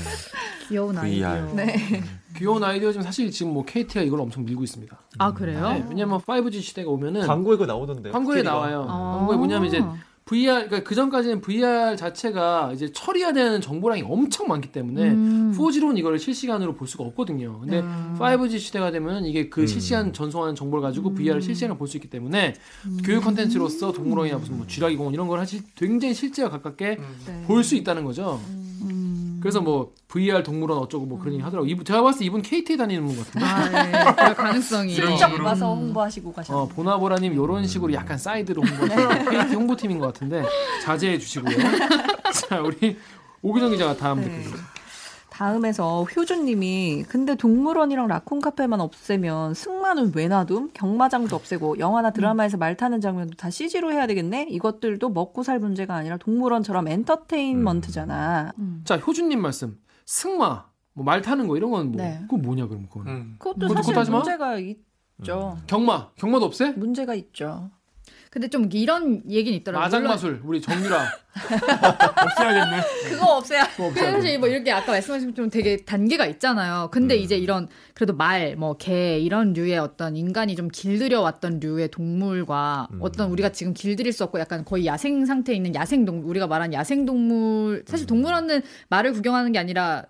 귀여운 0.70 0.96
VR. 0.96 1.26
아이디어. 1.28 1.54
네. 1.54 2.04
귀여운 2.38 2.64
아이디어 2.64 2.94
중 2.94 3.02
사실 3.02 3.30
지금 3.32 3.54
뭐 3.54 3.66
KT가 3.66 4.02
이걸 4.04 4.22
엄청 4.22 4.46
밀고 4.46 4.64
있습니다. 4.64 4.98
아 5.18 5.34
그래요? 5.34 5.70
네, 5.70 5.86
왜냐면 5.90 6.22
5G 6.22 6.62
시대가 6.62 6.90
오면은 6.92 7.28
광고에 7.28 7.56
그거 7.58 7.66
나오던데. 7.66 8.12
광고에 8.12 8.42
나와요. 8.42 8.86
아. 8.88 9.18
광고에 9.18 9.36
뭐냐면 9.36 9.68
이제 9.68 9.84
VR 10.28 10.66
그러니까 10.68 10.84
그 10.84 10.94
전까지는 10.94 11.42
VR 11.42 11.96
자체가 11.96 12.72
이제 12.74 12.92
처리해야 12.94 13.32
되는 13.32 13.62
정보량이 13.62 14.04
엄청 14.04 14.48
많기 14.48 14.72
때문에 14.72 15.10
음. 15.10 15.54
4G로는 15.58 15.98
이거를 15.98 16.20
실시간으로 16.20 16.76
볼 16.76 16.88
수가 16.88 17.04
없거든요. 17.06 17.60
근데 17.62 17.80
음. 17.80 18.16
5G 18.20 18.60
시대가 18.60 18.92
되면 18.92 19.26
이게 19.26 19.50
그 19.50 19.62
음. 19.62 19.68
실시간 19.68 20.12
전송하는 20.14 20.54
정보를 20.56 20.82
가지고 20.84 21.10
음. 21.10 21.16
VR을 21.16 21.42
실시간으로 21.42 21.78
볼 21.78 21.88
수 21.88 21.96
있기 21.96 22.10
때문에 22.10 22.56
교육 23.06 23.24
컨텐츠로서 23.24 23.94
동물원이나 23.94 24.38
무슨 24.38 24.58
뭐 24.58 24.68
쥐라기 24.68 24.98
공원 24.98 25.14
이런 25.14 25.28
걸 25.30 25.40
사실 25.40 25.62
굉장히 25.76 26.14
실제와 26.14 26.50
가깝게 26.50 26.98
음. 27.00 27.06
네. 27.26 27.44
볼수 27.48 27.76
있다는 27.76 28.04
거죠. 28.04 28.42
음. 29.38 29.40
그래서 29.42 29.62
뭐 29.62 29.94
VR 30.08 30.44
동물원 30.44 30.80
어쩌고 30.80 31.06
뭐 31.06 31.20
그런 31.20 31.34
얘기 31.34 31.44
하더라고. 31.44 31.68
이분 31.68 31.86
제가 31.86 32.02
봤을 32.02 32.20
때 32.20 32.26
이분 32.26 32.42
KT 32.42 32.74
에 32.74 32.78
다니는 32.78 33.06
분 33.06 33.18
같은데. 33.18 33.46
아, 33.46 33.84
네. 34.28 34.34
가능성이. 34.34 34.94
직접 34.96 35.18
식으로. 35.18 35.46
와서 35.46 35.74
홍보하시고 35.76 36.34
가셨네요. 36.34 36.64
어, 36.64 36.68
보나보라님 36.68 37.34
이런 37.34 37.66
식으로 37.68 37.94
약간 37.94 38.18
사이드로 38.18 38.64
홍보하시는 38.64 39.30
KT 39.30 39.56
홍보팀인 39.56 40.00
것 40.00 40.08
같은데 40.08 40.44
자제해 40.84 41.18
주시고요. 41.18 41.56
자 42.34 42.62
우리 42.62 42.98
오기정 43.42 43.72
기자가 43.72 43.96
다음 43.96 44.22
네. 44.22 44.30
댓글. 44.30 44.60
다음에서 45.38 46.04
효준님이 46.04 47.04
근데 47.08 47.36
동물원이랑 47.36 48.08
라쿤 48.08 48.42
카페만 48.42 48.82
없애면 48.82 49.54
승마는 49.54 50.14
왜 50.16 50.28
놔둠? 50.28 50.72
경마장도 50.74 51.36
없애고 51.36 51.78
영화나 51.78 52.10
드라마에서 52.10 52.58
말 52.58 52.76
타는 52.76 53.02
장면도 53.02 53.36
다 53.38 53.52
CG로 53.52 53.92
해야 53.92 54.08
되겠네? 54.08 54.48
이것들도 54.50 55.08
먹고 55.10 55.44
살 55.44 55.60
문제가 55.60 55.94
아니라 55.94 56.18
동물원처럼 56.18 56.88
엔터테인먼트잖아. 56.88 58.54
음. 58.58 58.82
자 58.84 58.98
효준님 58.98 59.40
말씀 59.40 59.78
승마 60.08 60.66
뭐 60.96 61.06
말 61.06 61.22
타는 61.22 61.48
거 61.48 61.56
이런 61.56 61.70
건 61.70 61.92
뭐 61.92 62.02
네. 62.02 62.18
그거 62.22 62.38
뭐냐 62.38 62.66
그럼 62.66 62.88
그거는 62.88 63.12
음. 63.12 63.36
그것도 63.38 63.68
그것도 63.68 63.94
사실? 63.94 64.12
문제가 64.12 64.58
있죠. 64.58 65.56
경마 65.68 66.14
경마도 66.16 66.46
없애? 66.46 66.72
문제가 66.72 67.14
있죠. 67.14 67.70
근데 68.30 68.48
좀 68.48 68.70
이런 68.74 69.22
얘기는 69.30 69.58
있더라고요. 69.60 69.84
마장 69.84 70.02
물론 70.02 70.14
마술 70.16 70.42
우리 70.44 70.62
정유라 70.62 71.12
없애야겠네. 72.18 72.82
그거 73.10 73.38
없애야. 73.38 73.64
없애야 73.80 73.92
돼. 74.06 74.12
사실 74.12 74.40
뭐 74.40 74.48
이렇게 74.48 74.72
아까 74.72 74.92
말씀하신 74.92 75.36
좀 75.36 75.50
되게 75.50 75.78
단계가 75.78 76.26
있잖아요. 76.26 76.90
근데 76.92 77.16
음. 77.16 77.20
이제 77.20 77.38
이런 77.38 77.68
그래도 77.94 78.14
말, 78.14 78.56
뭐 78.56 78.76
개 78.78 79.18
이런 79.20 79.54
류의 79.54 79.78
어떤 79.80 80.16
인간이 80.16 80.56
좀 80.56 80.68
길들여 80.70 81.22
왔던 81.22 81.60
류의 81.60 81.90
동물과 81.90 82.90
음. 82.94 83.00
어떤 83.02 83.30
우리가 83.32 83.50
지금 83.52 83.74
길들일 83.74 84.12
수 84.14 84.24
없고 84.24 84.40
약간 84.40 84.64
거의 84.66 84.86
야생 84.86 85.26
상태에 85.26 85.56
있는 85.56 85.74
야생 85.76 86.06
동물 86.06 86.30
우리가 86.30 86.48
말한 86.48 86.74
야생 86.74 87.06
동물 87.06 87.84
사실 87.88 88.06
음. 88.06 88.08
동물원은 88.08 88.62
말을 88.90 89.14
구경하는 89.14 89.52
게 89.52 89.60
아니라 89.60 90.04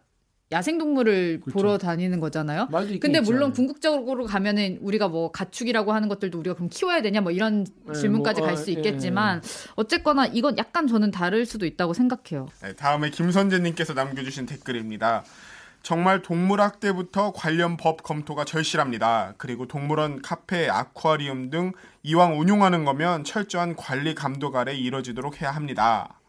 야생 0.52 0.78
동물을 0.78 1.42
그렇죠. 1.42 1.58
보러 1.58 1.78
다니는 1.78 2.22
거잖아요. 2.22 2.70
근데 3.02 3.20
물론 3.20 3.50
있지만. 3.50 3.54
궁극적으로 3.54 4.26
가면은 4.26 4.78
우리가 4.82 5.10
뭐 5.10 5.32
가축이라고 5.32 5.92
하는 5.92 6.08
것들도 6.08 6.40
우리가 6.40 6.56
그럼 6.56 6.70
키워야 6.70 7.02
되냐 7.02 7.20
뭐 7.20 7.32
이런 7.32 7.66
네, 7.86 7.94
질문까지 7.94 8.40
뭐, 8.40 8.48
갈 8.48 8.54
아, 8.54 8.58
수 8.58 8.70
예, 8.70 8.76
있겠지만 8.76 9.42
어쨌거나 9.76 10.26
이건 10.26 10.58
약간 10.58 10.88
저는 10.88 11.12
다를 11.12 11.46
수도 11.46 11.66
있다고 11.66 11.94
생각해요. 11.94 12.48
네, 12.62 12.74
다음에 12.74 13.10
김선재님께서 13.10 13.94
남겨주신 13.94 14.46
댓글입니다. 14.46 15.26
정말 15.84 16.22
동물학대부터 16.22 17.34
관련 17.34 17.78
법 17.78 18.04
검토가 18.04 18.46
절실합니다. 18.46 19.36
그리고 19.38 19.68
동물원, 19.68 20.22
카페, 20.22 20.70
아쿠아리움 20.70 21.50
등 21.50 21.74
이왕 22.04 22.40
운용하는 22.40 22.86
거면 22.86 23.24
철저한 23.26 23.76
관리 23.76 24.16
감독 24.16 24.56
아래 24.56 24.74
이뤄지도록 24.74 25.42
해야 25.42 25.52
합니다. 25.52 26.20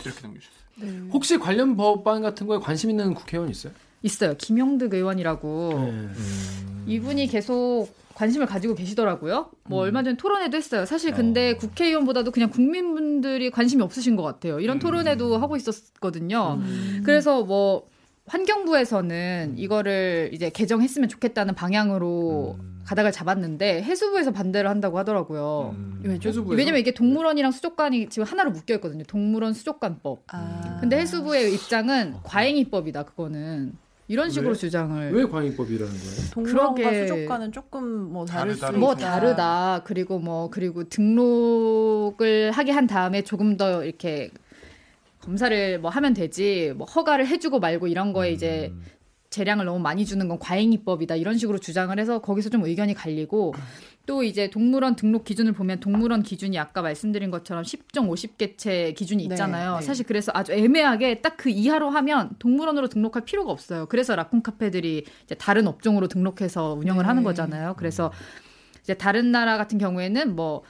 이렇게 0.00 0.20
남겨주셨어요. 0.22 0.63
혹시 1.12 1.38
관련 1.38 1.76
법안 1.76 2.22
같은 2.22 2.46
거에 2.46 2.58
관심 2.58 2.90
있는 2.90 3.14
국회의원 3.14 3.50
있어요? 3.50 3.72
있어요. 4.02 4.34
김영득 4.36 4.92
의원이라고 4.92 5.70
네. 5.74 5.90
음. 5.90 6.84
이분이 6.86 7.28
계속 7.28 7.88
관심을 8.14 8.46
가지고 8.46 8.74
계시더라고요. 8.74 9.50
뭐 9.64 9.80
얼마 9.80 10.02
전에 10.02 10.16
토론회도 10.16 10.56
했어요. 10.56 10.86
사실 10.86 11.12
근데 11.12 11.52
어. 11.52 11.56
국회의원보다도 11.56 12.30
그냥 12.30 12.50
국민분들이 12.50 13.50
관심이 13.50 13.82
없으신 13.82 14.14
것 14.14 14.22
같아요. 14.22 14.60
이런 14.60 14.78
토론회도 14.78 15.38
하고 15.38 15.56
있었거든요. 15.56 16.60
그래서 17.04 17.42
뭐 17.42 17.86
환경부에서는 18.26 19.54
이거를 19.58 20.30
이제 20.32 20.50
개정했으면 20.50 21.08
좋겠다는 21.08 21.54
방향으로 21.54 22.56
음. 22.58 22.80
가닥을 22.84 23.12
잡았는데 23.12 23.82
해수부에서 23.82 24.30
반대를 24.30 24.68
한다고 24.68 24.98
하더라고요. 24.98 25.74
음. 25.76 26.00
왜죠? 26.04 26.28
해수부에서? 26.30 26.58
왜냐면 26.58 26.80
이게 26.80 26.92
동물원이랑 26.92 27.50
수족관이 27.52 28.08
지금 28.08 28.26
하나로 28.26 28.50
묶여 28.50 28.74
있거든요. 28.74 29.04
동물원 29.04 29.54
수족관법. 29.54 30.22
아. 30.28 30.78
근데 30.80 30.98
해수부의 30.98 31.54
입장은 31.54 32.16
과잉입법이다. 32.24 33.04
그거는 33.04 33.72
이런 34.06 34.28
식으로 34.28 34.50
왜? 34.50 34.54
주장을 34.54 35.12
왜 35.14 35.24
광인법이라는 35.24 35.92
거예요? 35.92 36.30
동물원과 36.32 36.74
그러게. 36.74 37.06
수족관은 37.06 37.52
조금 37.52 38.12
뭐 38.12 38.26
다를 38.26 38.54
수 38.54 38.60
다르다는 38.60 38.80
뭐. 38.80 38.94
다르다. 38.94 39.80
그리고 39.84 40.18
뭐 40.18 40.50
그리고 40.50 40.84
등록을 40.84 42.50
하게 42.50 42.72
한 42.72 42.86
다음에 42.86 43.22
조금 43.22 43.56
더 43.56 43.82
이렇게 43.82 44.30
검사를 45.24 45.78
뭐 45.78 45.90
하면 45.90 46.14
되지. 46.14 46.72
뭐 46.76 46.86
허가를 46.86 47.26
해주고 47.26 47.60
말고 47.60 47.86
이런 47.88 48.12
거에 48.12 48.32
이제 48.32 48.72
재량을 49.30 49.64
너무 49.64 49.80
많이 49.80 50.06
주는 50.06 50.28
건 50.28 50.38
과잉입법이다 50.38 51.16
이런 51.16 51.36
식으로 51.38 51.58
주장을 51.58 51.98
해서 51.98 52.20
거기서 52.20 52.50
좀 52.50 52.64
의견이 52.64 52.94
갈리고 52.94 53.52
또 54.06 54.22
이제 54.22 54.48
동물원 54.48 54.94
등록 54.94 55.24
기준을 55.24 55.52
보면 55.52 55.80
동물원 55.80 56.22
기준이 56.22 56.56
아까 56.56 56.82
말씀드린 56.82 57.32
것처럼 57.32 57.64
10종 57.64 58.08
50개체 58.10 58.94
기준이 58.94 59.26
네, 59.26 59.34
있잖아요. 59.34 59.78
네. 59.78 59.82
사실 59.82 60.06
그래서 60.06 60.30
아주 60.34 60.52
애매하게 60.52 61.20
딱 61.20 61.34
그 61.36 61.50
이하로 61.50 61.90
하면 61.90 62.30
동물원으로 62.38 62.88
등록할 62.88 63.24
필요가 63.24 63.50
없어요. 63.50 63.86
그래서 63.86 64.14
라쿤 64.14 64.42
카페들이 64.42 65.04
이제 65.24 65.34
다른 65.34 65.66
업종으로 65.66 66.06
등록해서 66.08 66.74
운영을 66.74 67.02
네. 67.02 67.08
하는 67.08 67.22
거잖아요. 67.22 67.74
그래서 67.76 68.12
이제 68.82 68.94
다른 68.94 69.32
나라 69.32 69.58
같은 69.58 69.78
경우에는 69.78 70.36
뭐 70.36 70.62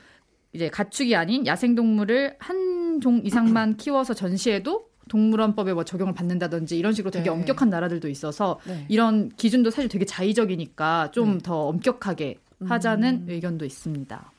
이제 0.55 0.71
가축이 0.71 1.15
아닌 1.15 1.47
야생동물을 1.47 2.37
한 2.39 2.75
종 3.01 3.21
이상만 3.25 3.77
키워서 3.79 4.15
전시해도 4.15 4.89
동물원법에 5.09 5.75
뭐 5.75 5.85
적용을 5.85 6.15
받는다든지 6.15 6.79
이런 6.79 6.93
식으로 6.93 7.11
되게 7.11 7.25
네. 7.25 7.31
엄격한 7.31 7.69
나라들도 7.69 8.09
있어서 8.09 8.59
네. 8.65 8.87
이런 8.89 9.29
기준도 9.31 9.71
사실 9.71 9.89
되게 9.89 10.05
자의적이니까 10.05 11.11
좀더 11.11 11.67
엄격하게 11.69 12.39
하자는 12.65 13.25
음. 13.27 13.27
의견도 13.29 13.65
있습니다. 13.67 14.33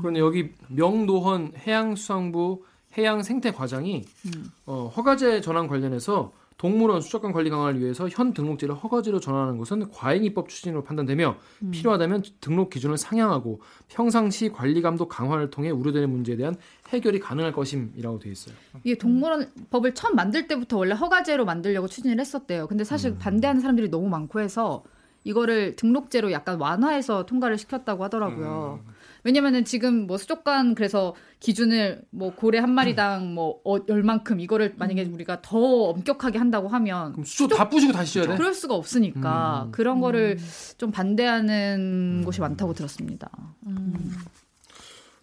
그런데 0.00 0.20
여기 0.20 0.50
명노헌 0.68 1.52
해양수산부 1.66 2.64
해양생태과장이 2.96 4.04
음. 4.26 4.50
어, 4.64 4.90
허가제 4.96 5.42
전환 5.42 5.66
관련해서 5.66 6.32
동물원 6.58 7.02
수족관 7.02 7.32
관리 7.32 7.50
강화를 7.50 7.80
위해서 7.80 8.08
현 8.08 8.32
등록제를 8.32 8.74
허가제로 8.74 9.20
전환하는 9.20 9.58
것은 9.58 9.90
과잉 9.90 10.24
입법 10.24 10.48
추진으로 10.48 10.84
판단되며 10.84 11.36
음. 11.62 11.70
필요하다면 11.70 12.22
등록 12.40 12.70
기준을 12.70 12.96
상향하고 12.96 13.60
평상시 13.88 14.48
관리 14.48 14.80
감독 14.80 15.08
강화를 15.08 15.50
통해 15.50 15.70
우려되는 15.70 16.08
문제에 16.08 16.36
대한 16.36 16.56
해결이 16.88 17.20
가능할 17.20 17.52
것임이라고 17.52 18.18
되어 18.18 18.32
있어요. 18.32 18.54
이게 18.84 18.96
동물원 18.96 19.50
법을 19.70 19.94
처음 19.94 20.16
만들 20.16 20.48
때부터 20.48 20.78
원래 20.78 20.94
허가제로 20.94 21.44
만들려고 21.44 21.88
추진을 21.88 22.18
했었대요. 22.20 22.68
근데 22.68 22.84
사실 22.84 23.12
음. 23.12 23.18
반대하는 23.18 23.60
사람들이 23.60 23.90
너무 23.90 24.08
많고 24.08 24.40
해서 24.40 24.82
이거를 25.24 25.76
등록제로 25.76 26.32
약간 26.32 26.58
완화해서 26.58 27.26
통과를 27.26 27.58
시켰다고 27.58 28.04
하더라고요. 28.04 28.80
음. 28.86 28.92
왜냐면은 29.26 29.64
지금 29.64 30.06
뭐 30.06 30.18
수족관 30.18 30.76
그래서 30.76 31.16
기준을 31.40 32.02
뭐 32.10 32.32
고래 32.36 32.60
한 32.60 32.70
마리당 32.70 33.34
뭐 33.34 33.60
어, 33.64 33.78
열만큼 33.88 34.38
이거를 34.38 34.74
만약에 34.76 35.02
우리가 35.02 35.42
더 35.42 35.58
엄격하게 35.58 36.38
한다고 36.38 36.68
하면 36.68 37.10
그럼 37.10 37.24
수조 37.24 37.56
다 37.56 37.68
부시고 37.68 37.92
다시 37.92 38.14
져야 38.14 38.28
돼? 38.28 38.36
그럴 38.36 38.54
수가 38.54 38.76
없으니까 38.76 39.64
음. 39.66 39.72
그런 39.72 40.00
거를 40.00 40.38
좀 40.78 40.92
반대하는 40.92 42.22
곳이 42.24 42.40
많다고 42.40 42.72
들었습니다. 42.72 43.28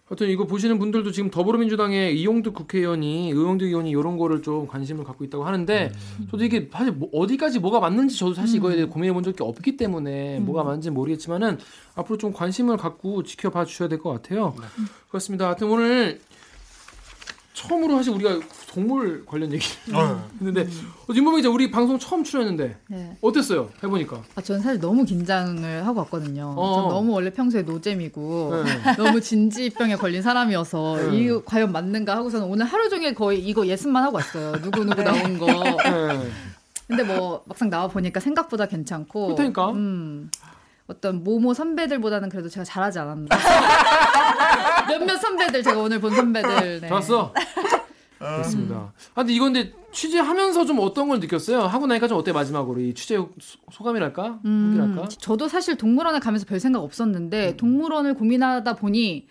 하여튼 0.06 0.28
이거 0.28 0.46
보시는 0.46 0.78
분들도 0.78 1.12
지금 1.12 1.30
더불어민주당의 1.30 2.20
이용득 2.20 2.52
국회의원이 2.52 3.30
의용득 3.30 3.68
의원이 3.68 3.88
이런 3.88 4.18
거를 4.18 4.42
좀 4.42 4.66
관심을 4.66 5.02
갖고 5.02 5.24
있다고 5.24 5.44
하는데 5.44 5.92
저도 6.30 6.44
이게 6.44 6.68
사실 6.70 6.92
뭐 6.92 7.08
어디까지 7.14 7.58
뭐가 7.60 7.80
맞는지 7.80 8.18
저도 8.18 8.34
사실 8.34 8.56
이거에 8.56 8.74
대해 8.76 8.84
고민해 8.86 9.14
본 9.14 9.22
적이 9.22 9.42
없기 9.42 9.78
때문에 9.78 10.40
뭐가 10.40 10.62
맞는지 10.62 10.90
모르겠지만은 10.90 11.58
앞으로 11.94 12.18
좀 12.18 12.34
관심을 12.34 12.76
갖고 12.76 13.22
지켜봐 13.22 13.64
주셔야 13.64 13.88
될 13.88 13.98
것 13.98 14.10
같아요. 14.10 14.54
그렇습니다. 15.08 15.46
하여튼 15.46 15.70
오늘 15.70 16.20
처음으로 17.54 17.96
사실 17.96 18.12
우리가 18.12 18.40
동물 18.72 19.24
관련 19.24 19.52
얘기를 19.52 19.74
어. 19.96 20.28
했는데 20.40 20.62
어, 21.08 21.14
윤범 21.14 21.36
기자 21.36 21.48
우리 21.48 21.70
방송 21.70 21.98
처음 21.98 22.24
출연했는데 22.24 22.76
네. 22.88 23.16
어땠어요? 23.20 23.70
해보니까. 23.82 24.22
아, 24.34 24.40
저는 24.42 24.60
사실 24.60 24.80
너무 24.80 25.04
긴장을 25.04 25.86
하고 25.86 26.00
왔거든요. 26.00 26.52
어. 26.56 26.74
전 26.74 26.88
너무 26.88 27.12
원래 27.12 27.30
평소에 27.30 27.62
노잼이고 27.62 28.64
네. 28.64 28.94
너무 28.98 29.20
진지병에 29.20 29.96
걸린 29.96 30.20
사람이어서 30.20 30.96
네. 31.10 31.16
이 31.16 31.40
과연 31.44 31.72
맞는가 31.72 32.16
하고서는 32.16 32.46
오늘 32.46 32.66
하루 32.66 32.90
종일 32.90 33.14
거의 33.14 33.38
이거 33.40 33.66
예습만 33.66 34.02
하고 34.02 34.16
왔어요. 34.16 34.60
누구 34.60 34.84
누구 34.84 35.02
나온 35.02 35.38
거. 35.38 35.46
네. 35.46 36.30
근데 36.88 37.02
뭐 37.04 37.42
막상 37.46 37.70
나와 37.70 37.86
보니까 37.88 38.18
생각보다 38.20 38.66
괜찮고. 38.66 39.26
그렇다니까. 39.26 39.70
음. 39.70 40.30
어떤 40.86 41.24
모모 41.24 41.54
선배들보다는 41.54 42.28
그래도 42.28 42.48
제가 42.50 42.64
잘하지 42.64 42.98
않았나. 42.98 43.28
몇몇 44.88 45.16
선배들 45.16 45.62
제가 45.62 45.78
오늘 45.80 46.00
본 46.00 46.14
선배들. 46.14 46.80
네. 46.80 46.88
좋았어. 46.88 47.32
그렇습니다. 48.18 48.92
아, 49.14 49.20
근데 49.22 49.32
이건 49.34 49.52
근데 49.52 49.72
취재하면서 49.92 50.64
좀 50.64 50.78
어떤 50.80 51.08
걸 51.08 51.20
느꼈어요? 51.20 51.60
하고 51.62 51.86
나니까 51.86 52.08
좀 52.08 52.18
어때 52.18 52.32
마지막으로 52.32 52.80
이 52.80 52.94
취재 52.94 53.16
소- 53.16 53.28
소감이랄까? 53.70 54.40
음, 54.44 54.70
후기랄까? 54.78 55.08
저도 55.18 55.48
사실 55.48 55.76
동물원에 55.76 56.20
가면서 56.20 56.46
별 56.46 56.58
생각 56.58 56.82
없었는데 56.82 57.56
동물원을 57.56 58.14
고민하다 58.14 58.76
보니 58.76 59.26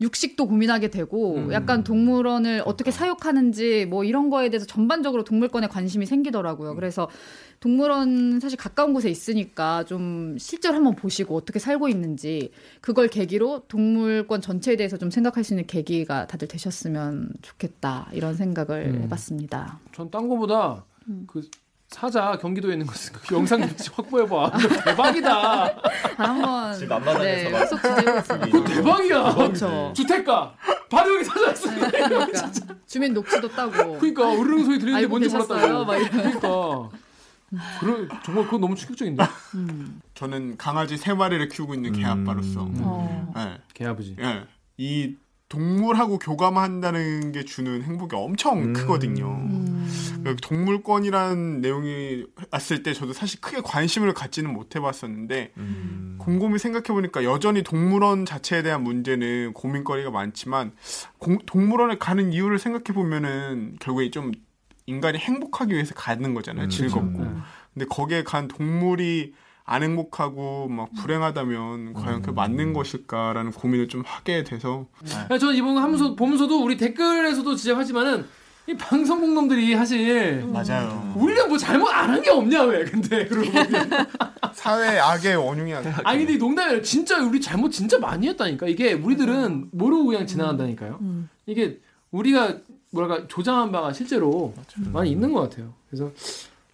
육식도 0.00 0.46
고민하게 0.46 0.90
되고 0.90 1.36
음. 1.36 1.52
약간 1.52 1.82
동물원을 1.84 2.62
어떻게 2.66 2.90
사육하는지 2.90 3.86
뭐 3.86 4.04
이런 4.04 4.28
거에 4.30 4.50
대해서 4.50 4.66
전반적으로 4.66 5.24
동물권에 5.24 5.68
관심이 5.68 6.04
생기더라고요. 6.06 6.74
그래서 6.74 7.08
동물원 7.60 8.40
사실 8.40 8.58
가까운 8.58 8.92
곳에 8.92 9.08
있으니까 9.08 9.84
좀 9.84 10.36
실제로 10.38 10.74
한번 10.74 10.94
보시고 10.94 11.34
어떻게 11.36 11.58
살고 11.58 11.88
있는지 11.88 12.50
그걸 12.82 13.08
계기로 13.08 13.62
동물권 13.68 14.42
전체에 14.42 14.76
대해서 14.76 14.98
좀 14.98 15.10
생각할 15.10 15.42
수 15.44 15.54
있는 15.54 15.66
계기가 15.66 16.26
다들 16.26 16.48
되셨으면 16.48 17.30
좋겠다 17.42 18.08
이런 18.12 18.34
생각을 18.34 18.94
음. 18.94 19.02
해봤습니다. 19.04 19.80
전 19.92 20.10
딴 20.10 20.28
거보다 20.28 20.84
그 21.26 21.40
사자 21.88 22.36
경기도에 22.36 22.72
있는 22.72 22.86
것그 22.86 23.34
영상 23.34 23.60
같이 23.60 23.90
확보해봐. 23.94 24.52
이거 24.58 24.68
대박이다. 24.84 25.64
아, 25.64 25.74
한번 26.16 26.74
지금 26.74 26.96
앞마당에서 26.96 27.22
네, 27.44 27.50
막- 27.50 27.60
후속 27.62 27.76
기대해보겠습니다. 27.82 28.46
그거 28.46 28.64
대박이야. 28.64 29.30
대박이지. 29.30 29.64
주택가 29.94 30.54
바로 30.90 31.14
여기 31.14 31.24
사자 31.24 31.52
있어. 31.52 31.70
그러니까 31.74 32.50
주민 32.86 33.14
녹취도 33.14 33.48
따고 33.48 33.98
그러니까 33.98 34.32
으르릉 34.32 34.64
소리 34.64 34.78
들리는데 34.78 35.06
뭔지 35.06 35.28
계셨어요? 35.28 35.84
몰랐다고. 35.84 35.84
막 35.84 35.96
이런. 35.96 36.10
그러니까. 36.40 36.98
그래 37.80 38.08
정말 38.24 38.44
그건 38.44 38.60
너무 38.60 38.74
충격적인데. 38.74 39.24
저는 40.14 40.56
강아지 40.56 40.96
세 40.96 41.14
마리를 41.14 41.48
키우고 41.48 41.74
있는 41.74 41.92
개 41.92 42.04
아빠로서 42.04 42.64
음. 42.64 42.76
어. 42.80 43.32
예, 43.38 43.58
개 43.72 43.86
아버지. 43.86 44.16
예, 44.20 44.44
이 44.76 45.14
동물하고 45.48 46.18
교감한다는 46.18 47.30
게 47.32 47.44
주는 47.44 47.82
행복이 47.82 48.16
엄청 48.16 48.58
음. 48.58 48.72
크거든요. 48.72 49.26
음. 49.26 50.22
그 50.24 50.34
동물권이라는 50.36 51.60
내용이 51.60 52.24
왔을 52.50 52.82
때 52.82 52.92
저도 52.92 53.12
사실 53.12 53.40
크게 53.40 53.60
관심을 53.62 54.12
갖지는 54.12 54.52
못해봤었는데 54.52 55.52
음. 55.56 56.16
곰곰이 56.18 56.58
생각해보니까 56.58 57.22
여전히 57.22 57.62
동물원 57.62 58.26
자체에 58.26 58.62
대한 58.62 58.82
문제는 58.82 59.52
고민거리가 59.52 60.10
많지만 60.10 60.72
공- 61.18 61.38
동물원에 61.46 61.98
가는 61.98 62.32
이유를 62.32 62.58
생각해보면은 62.58 63.76
결국에 63.80 64.10
좀 64.10 64.32
인간이 64.86 65.18
행복하기 65.18 65.72
위해서 65.72 65.94
가는 65.94 66.34
거잖아요. 66.34 66.64
음, 66.66 66.70
즐겁고. 66.70 67.22
음. 67.22 67.42
근데 67.72 67.86
거기에 67.86 68.24
간 68.24 68.48
동물이 68.48 69.34
안 69.68 69.82
행복하고 69.82 70.68
막 70.68 70.88
불행하다면 70.94 71.92
과연 71.94 72.22
그게 72.22 72.32
맞는 72.32 72.72
것일까라는 72.72 73.50
고민을 73.50 73.88
좀 73.88 74.02
하게 74.06 74.44
돼서 74.44 74.86
야, 75.30 75.36
저는 75.36 75.54
이번 75.56 75.76
하면서 75.78 76.14
보면서도 76.14 76.62
우리 76.62 76.76
댓글에서도 76.76 77.54
지적하지만은 77.56 78.24
이 78.68 78.76
방송국 78.76 79.32
놈들이 79.32 79.74
사실 79.76 80.44
맞아요. 80.44 81.12
우리는 81.16 81.48
뭐 81.48 81.56
잘못 81.58 81.88
안 81.88 82.10
한 82.10 82.22
게 82.22 82.30
없냐 82.30 82.62
왜? 82.64 82.84
근데 82.84 83.26
그러고 83.26 83.50
보면. 83.50 84.06
사회 84.54 84.98
악의 84.98 85.36
원흉이 85.36 85.72
아니라 85.74 85.94
아니 86.04 86.24
근데 86.24 86.38
농담이 86.38 86.68
아니라 86.70 86.82
진짜 86.82 87.22
우리 87.22 87.40
잘못 87.40 87.70
진짜 87.70 87.98
많이 87.98 88.28
했다니까. 88.28 88.66
이게 88.68 88.92
우리들은 88.92 89.68
모르고 89.72 90.06
그냥 90.06 90.26
지나간다니까요. 90.26 90.98
음. 91.00 91.28
이게 91.46 91.78
우리가 92.12 92.58
뭐랄까 92.90 93.26
조장한 93.28 93.70
바가 93.72 93.92
실제로 93.92 94.54
많이 94.92 95.10
있는 95.10 95.32
것 95.32 95.42
같아요. 95.42 95.72
그래서 95.90 96.10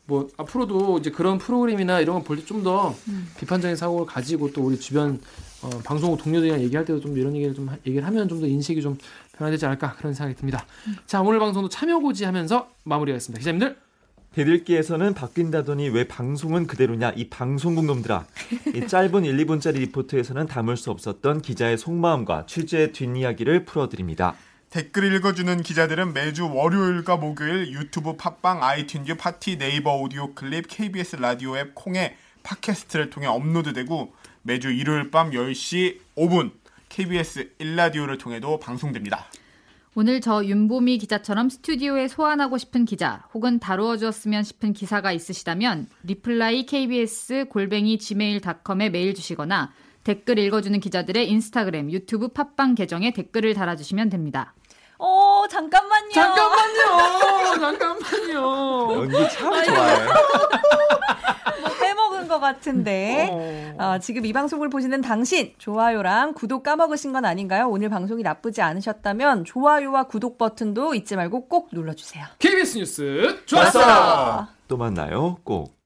뭐 0.07 0.29
앞으로도 0.37 0.99
이제 0.99 1.11
그런 1.11 1.39
프로그램이나 1.39 2.01
이런 2.01 2.17
걸 2.17 2.25
볼 2.25 2.37
때 2.37 2.45
좀더 2.45 2.95
비판적인 3.39 3.77
사고를 3.77 4.07
가지고 4.07 4.53
또 4.53 4.63
우리 4.63 4.79
주변 4.79 5.21
어, 5.63 5.71
방송국 5.85 6.21
동료들이랑 6.23 6.61
얘기할 6.63 6.85
때도 6.85 7.01
좀 7.01 7.17
이런 7.17 7.35
얘기를 7.37 7.55
좀 7.55 7.69
하- 7.69 7.77
얘기를 7.87 8.05
하면 8.07 8.29
좀 8.29 8.41
더 8.41 8.47
인식이 8.47 8.83
좀 8.83 8.99
변화되지 9.39 9.65
않을까 9.67 9.93
그런 9.95 10.13
생각이 10.13 10.37
듭니다. 10.37 10.67
자 11.07 11.21
오늘 11.23 11.39
방송도 11.39 11.69
참여고지 11.69 12.25
하면서 12.25 12.69
마무리하겠습니다. 12.85 13.39
기자님들 13.39 13.77
대들기에서는 14.35 15.13
바뀐다더니 15.15 15.91
왜 15.91 16.09
방송은 16.09 16.67
그대로냐 16.67 17.13
이 17.17 17.29
방송국 17.29 17.85
놈들아 17.85 18.25
이 18.75 18.87
짧은 18.89 19.25
1, 19.27 19.37
2분짜리 19.47 19.75
리포트에서는 19.81 20.47
담을 20.47 20.77
수 20.79 20.91
없었던 20.91 21.43
기자의 21.43 21.77
속마음과 21.79 22.47
취재 22.47 22.93
뒷이야기를 22.93 23.67
풀어드립니다. 23.67 24.35
댓글 24.73 25.13
읽어주는 25.13 25.63
기자들은 25.63 26.15
매주 26.15 26.51
월요일과 26.51 27.19
목요일 27.19 27.73
유튜브 27.73 28.17
팟빵 28.17 28.61
아이튠즈 28.61 29.19
팟티 29.19 29.59
네이버 29.59 29.99
오디오 29.99 30.33
클립 30.33 30.65
KBS 30.67 31.17
라디오 31.17 31.59
앱 31.59 31.75
콩에 31.75 32.17
팟캐스트를 32.43 33.11
통해 33.11 33.27
업로드되고 33.27 34.15
매주 34.41 34.71
일요일 34.71 35.11
밤 35.11 35.33
10시 35.33 35.99
5분 36.17 36.53
KBS 36.89 37.51
1라디오를 37.59 38.19
통해도 38.19 38.59
방송됩니다. 38.59 39.27
오늘 39.95 40.23
저 40.23 40.43
윤보미 40.43 40.97
기자처럼 40.97 41.51
스튜디오에 41.51 42.09
소환하고 42.09 42.57
싶은 42.57 42.87
기자 42.87 43.27
혹은 43.35 43.59
다루어 43.59 43.99
주었으면 43.99 44.43
싶은 44.43 44.73
기사가 44.73 45.13
있으시다면 45.13 45.87
reply 46.05 46.65
kbs 46.65 47.45
골뱅이 47.51 47.99
gmail.com에 47.99 48.89
메일 48.89 49.13
주시거나 49.13 49.71
댓글 50.05 50.39
읽어주는 50.41 50.81
기자들의 50.81 51.31
인스타그램, 51.31 51.91
유튜브 51.93 52.29
팟빵 52.29 52.75
계정에 52.75 53.13
댓글을 53.13 53.55
달아주시면 53.55 54.11
됩니다. 54.11 54.53
어, 55.05 55.45
잠깐만요. 55.51 56.13
잠깐만요. 56.13 57.59
잠깐만요. 57.59 58.93
연기 59.03 59.29
참 59.31 59.65
좋아해. 59.65 60.05
뭐 61.61 61.71
빼먹은 61.81 62.29
것 62.29 62.39
같은데. 62.39 63.75
어, 63.79 63.99
지금 64.01 64.25
이 64.25 64.33
방송을 64.33 64.69
보시는 64.71 65.01
당신, 65.01 65.55
좋아요랑 65.59 66.35
구독 66.35 66.63
까먹으신 66.63 67.13
건 67.13 67.25
아닌가요? 67.25 67.69
오늘 67.69 67.89
방송이 67.89 68.23
나쁘지 68.23 68.63
않으셨다면 68.63 69.45
좋아요와 69.45 70.05
구독 70.05 70.39
버튼도 70.39 70.95
잊지 70.95 71.17
말고 71.17 71.49
꼭 71.49 71.71
눌러주세요. 71.73 72.25
KBS 72.39 72.79
뉴스. 72.79 73.43
좋았어. 73.47 74.47
또 74.69 74.77
만나요. 74.77 75.39
꼭. 75.43 75.82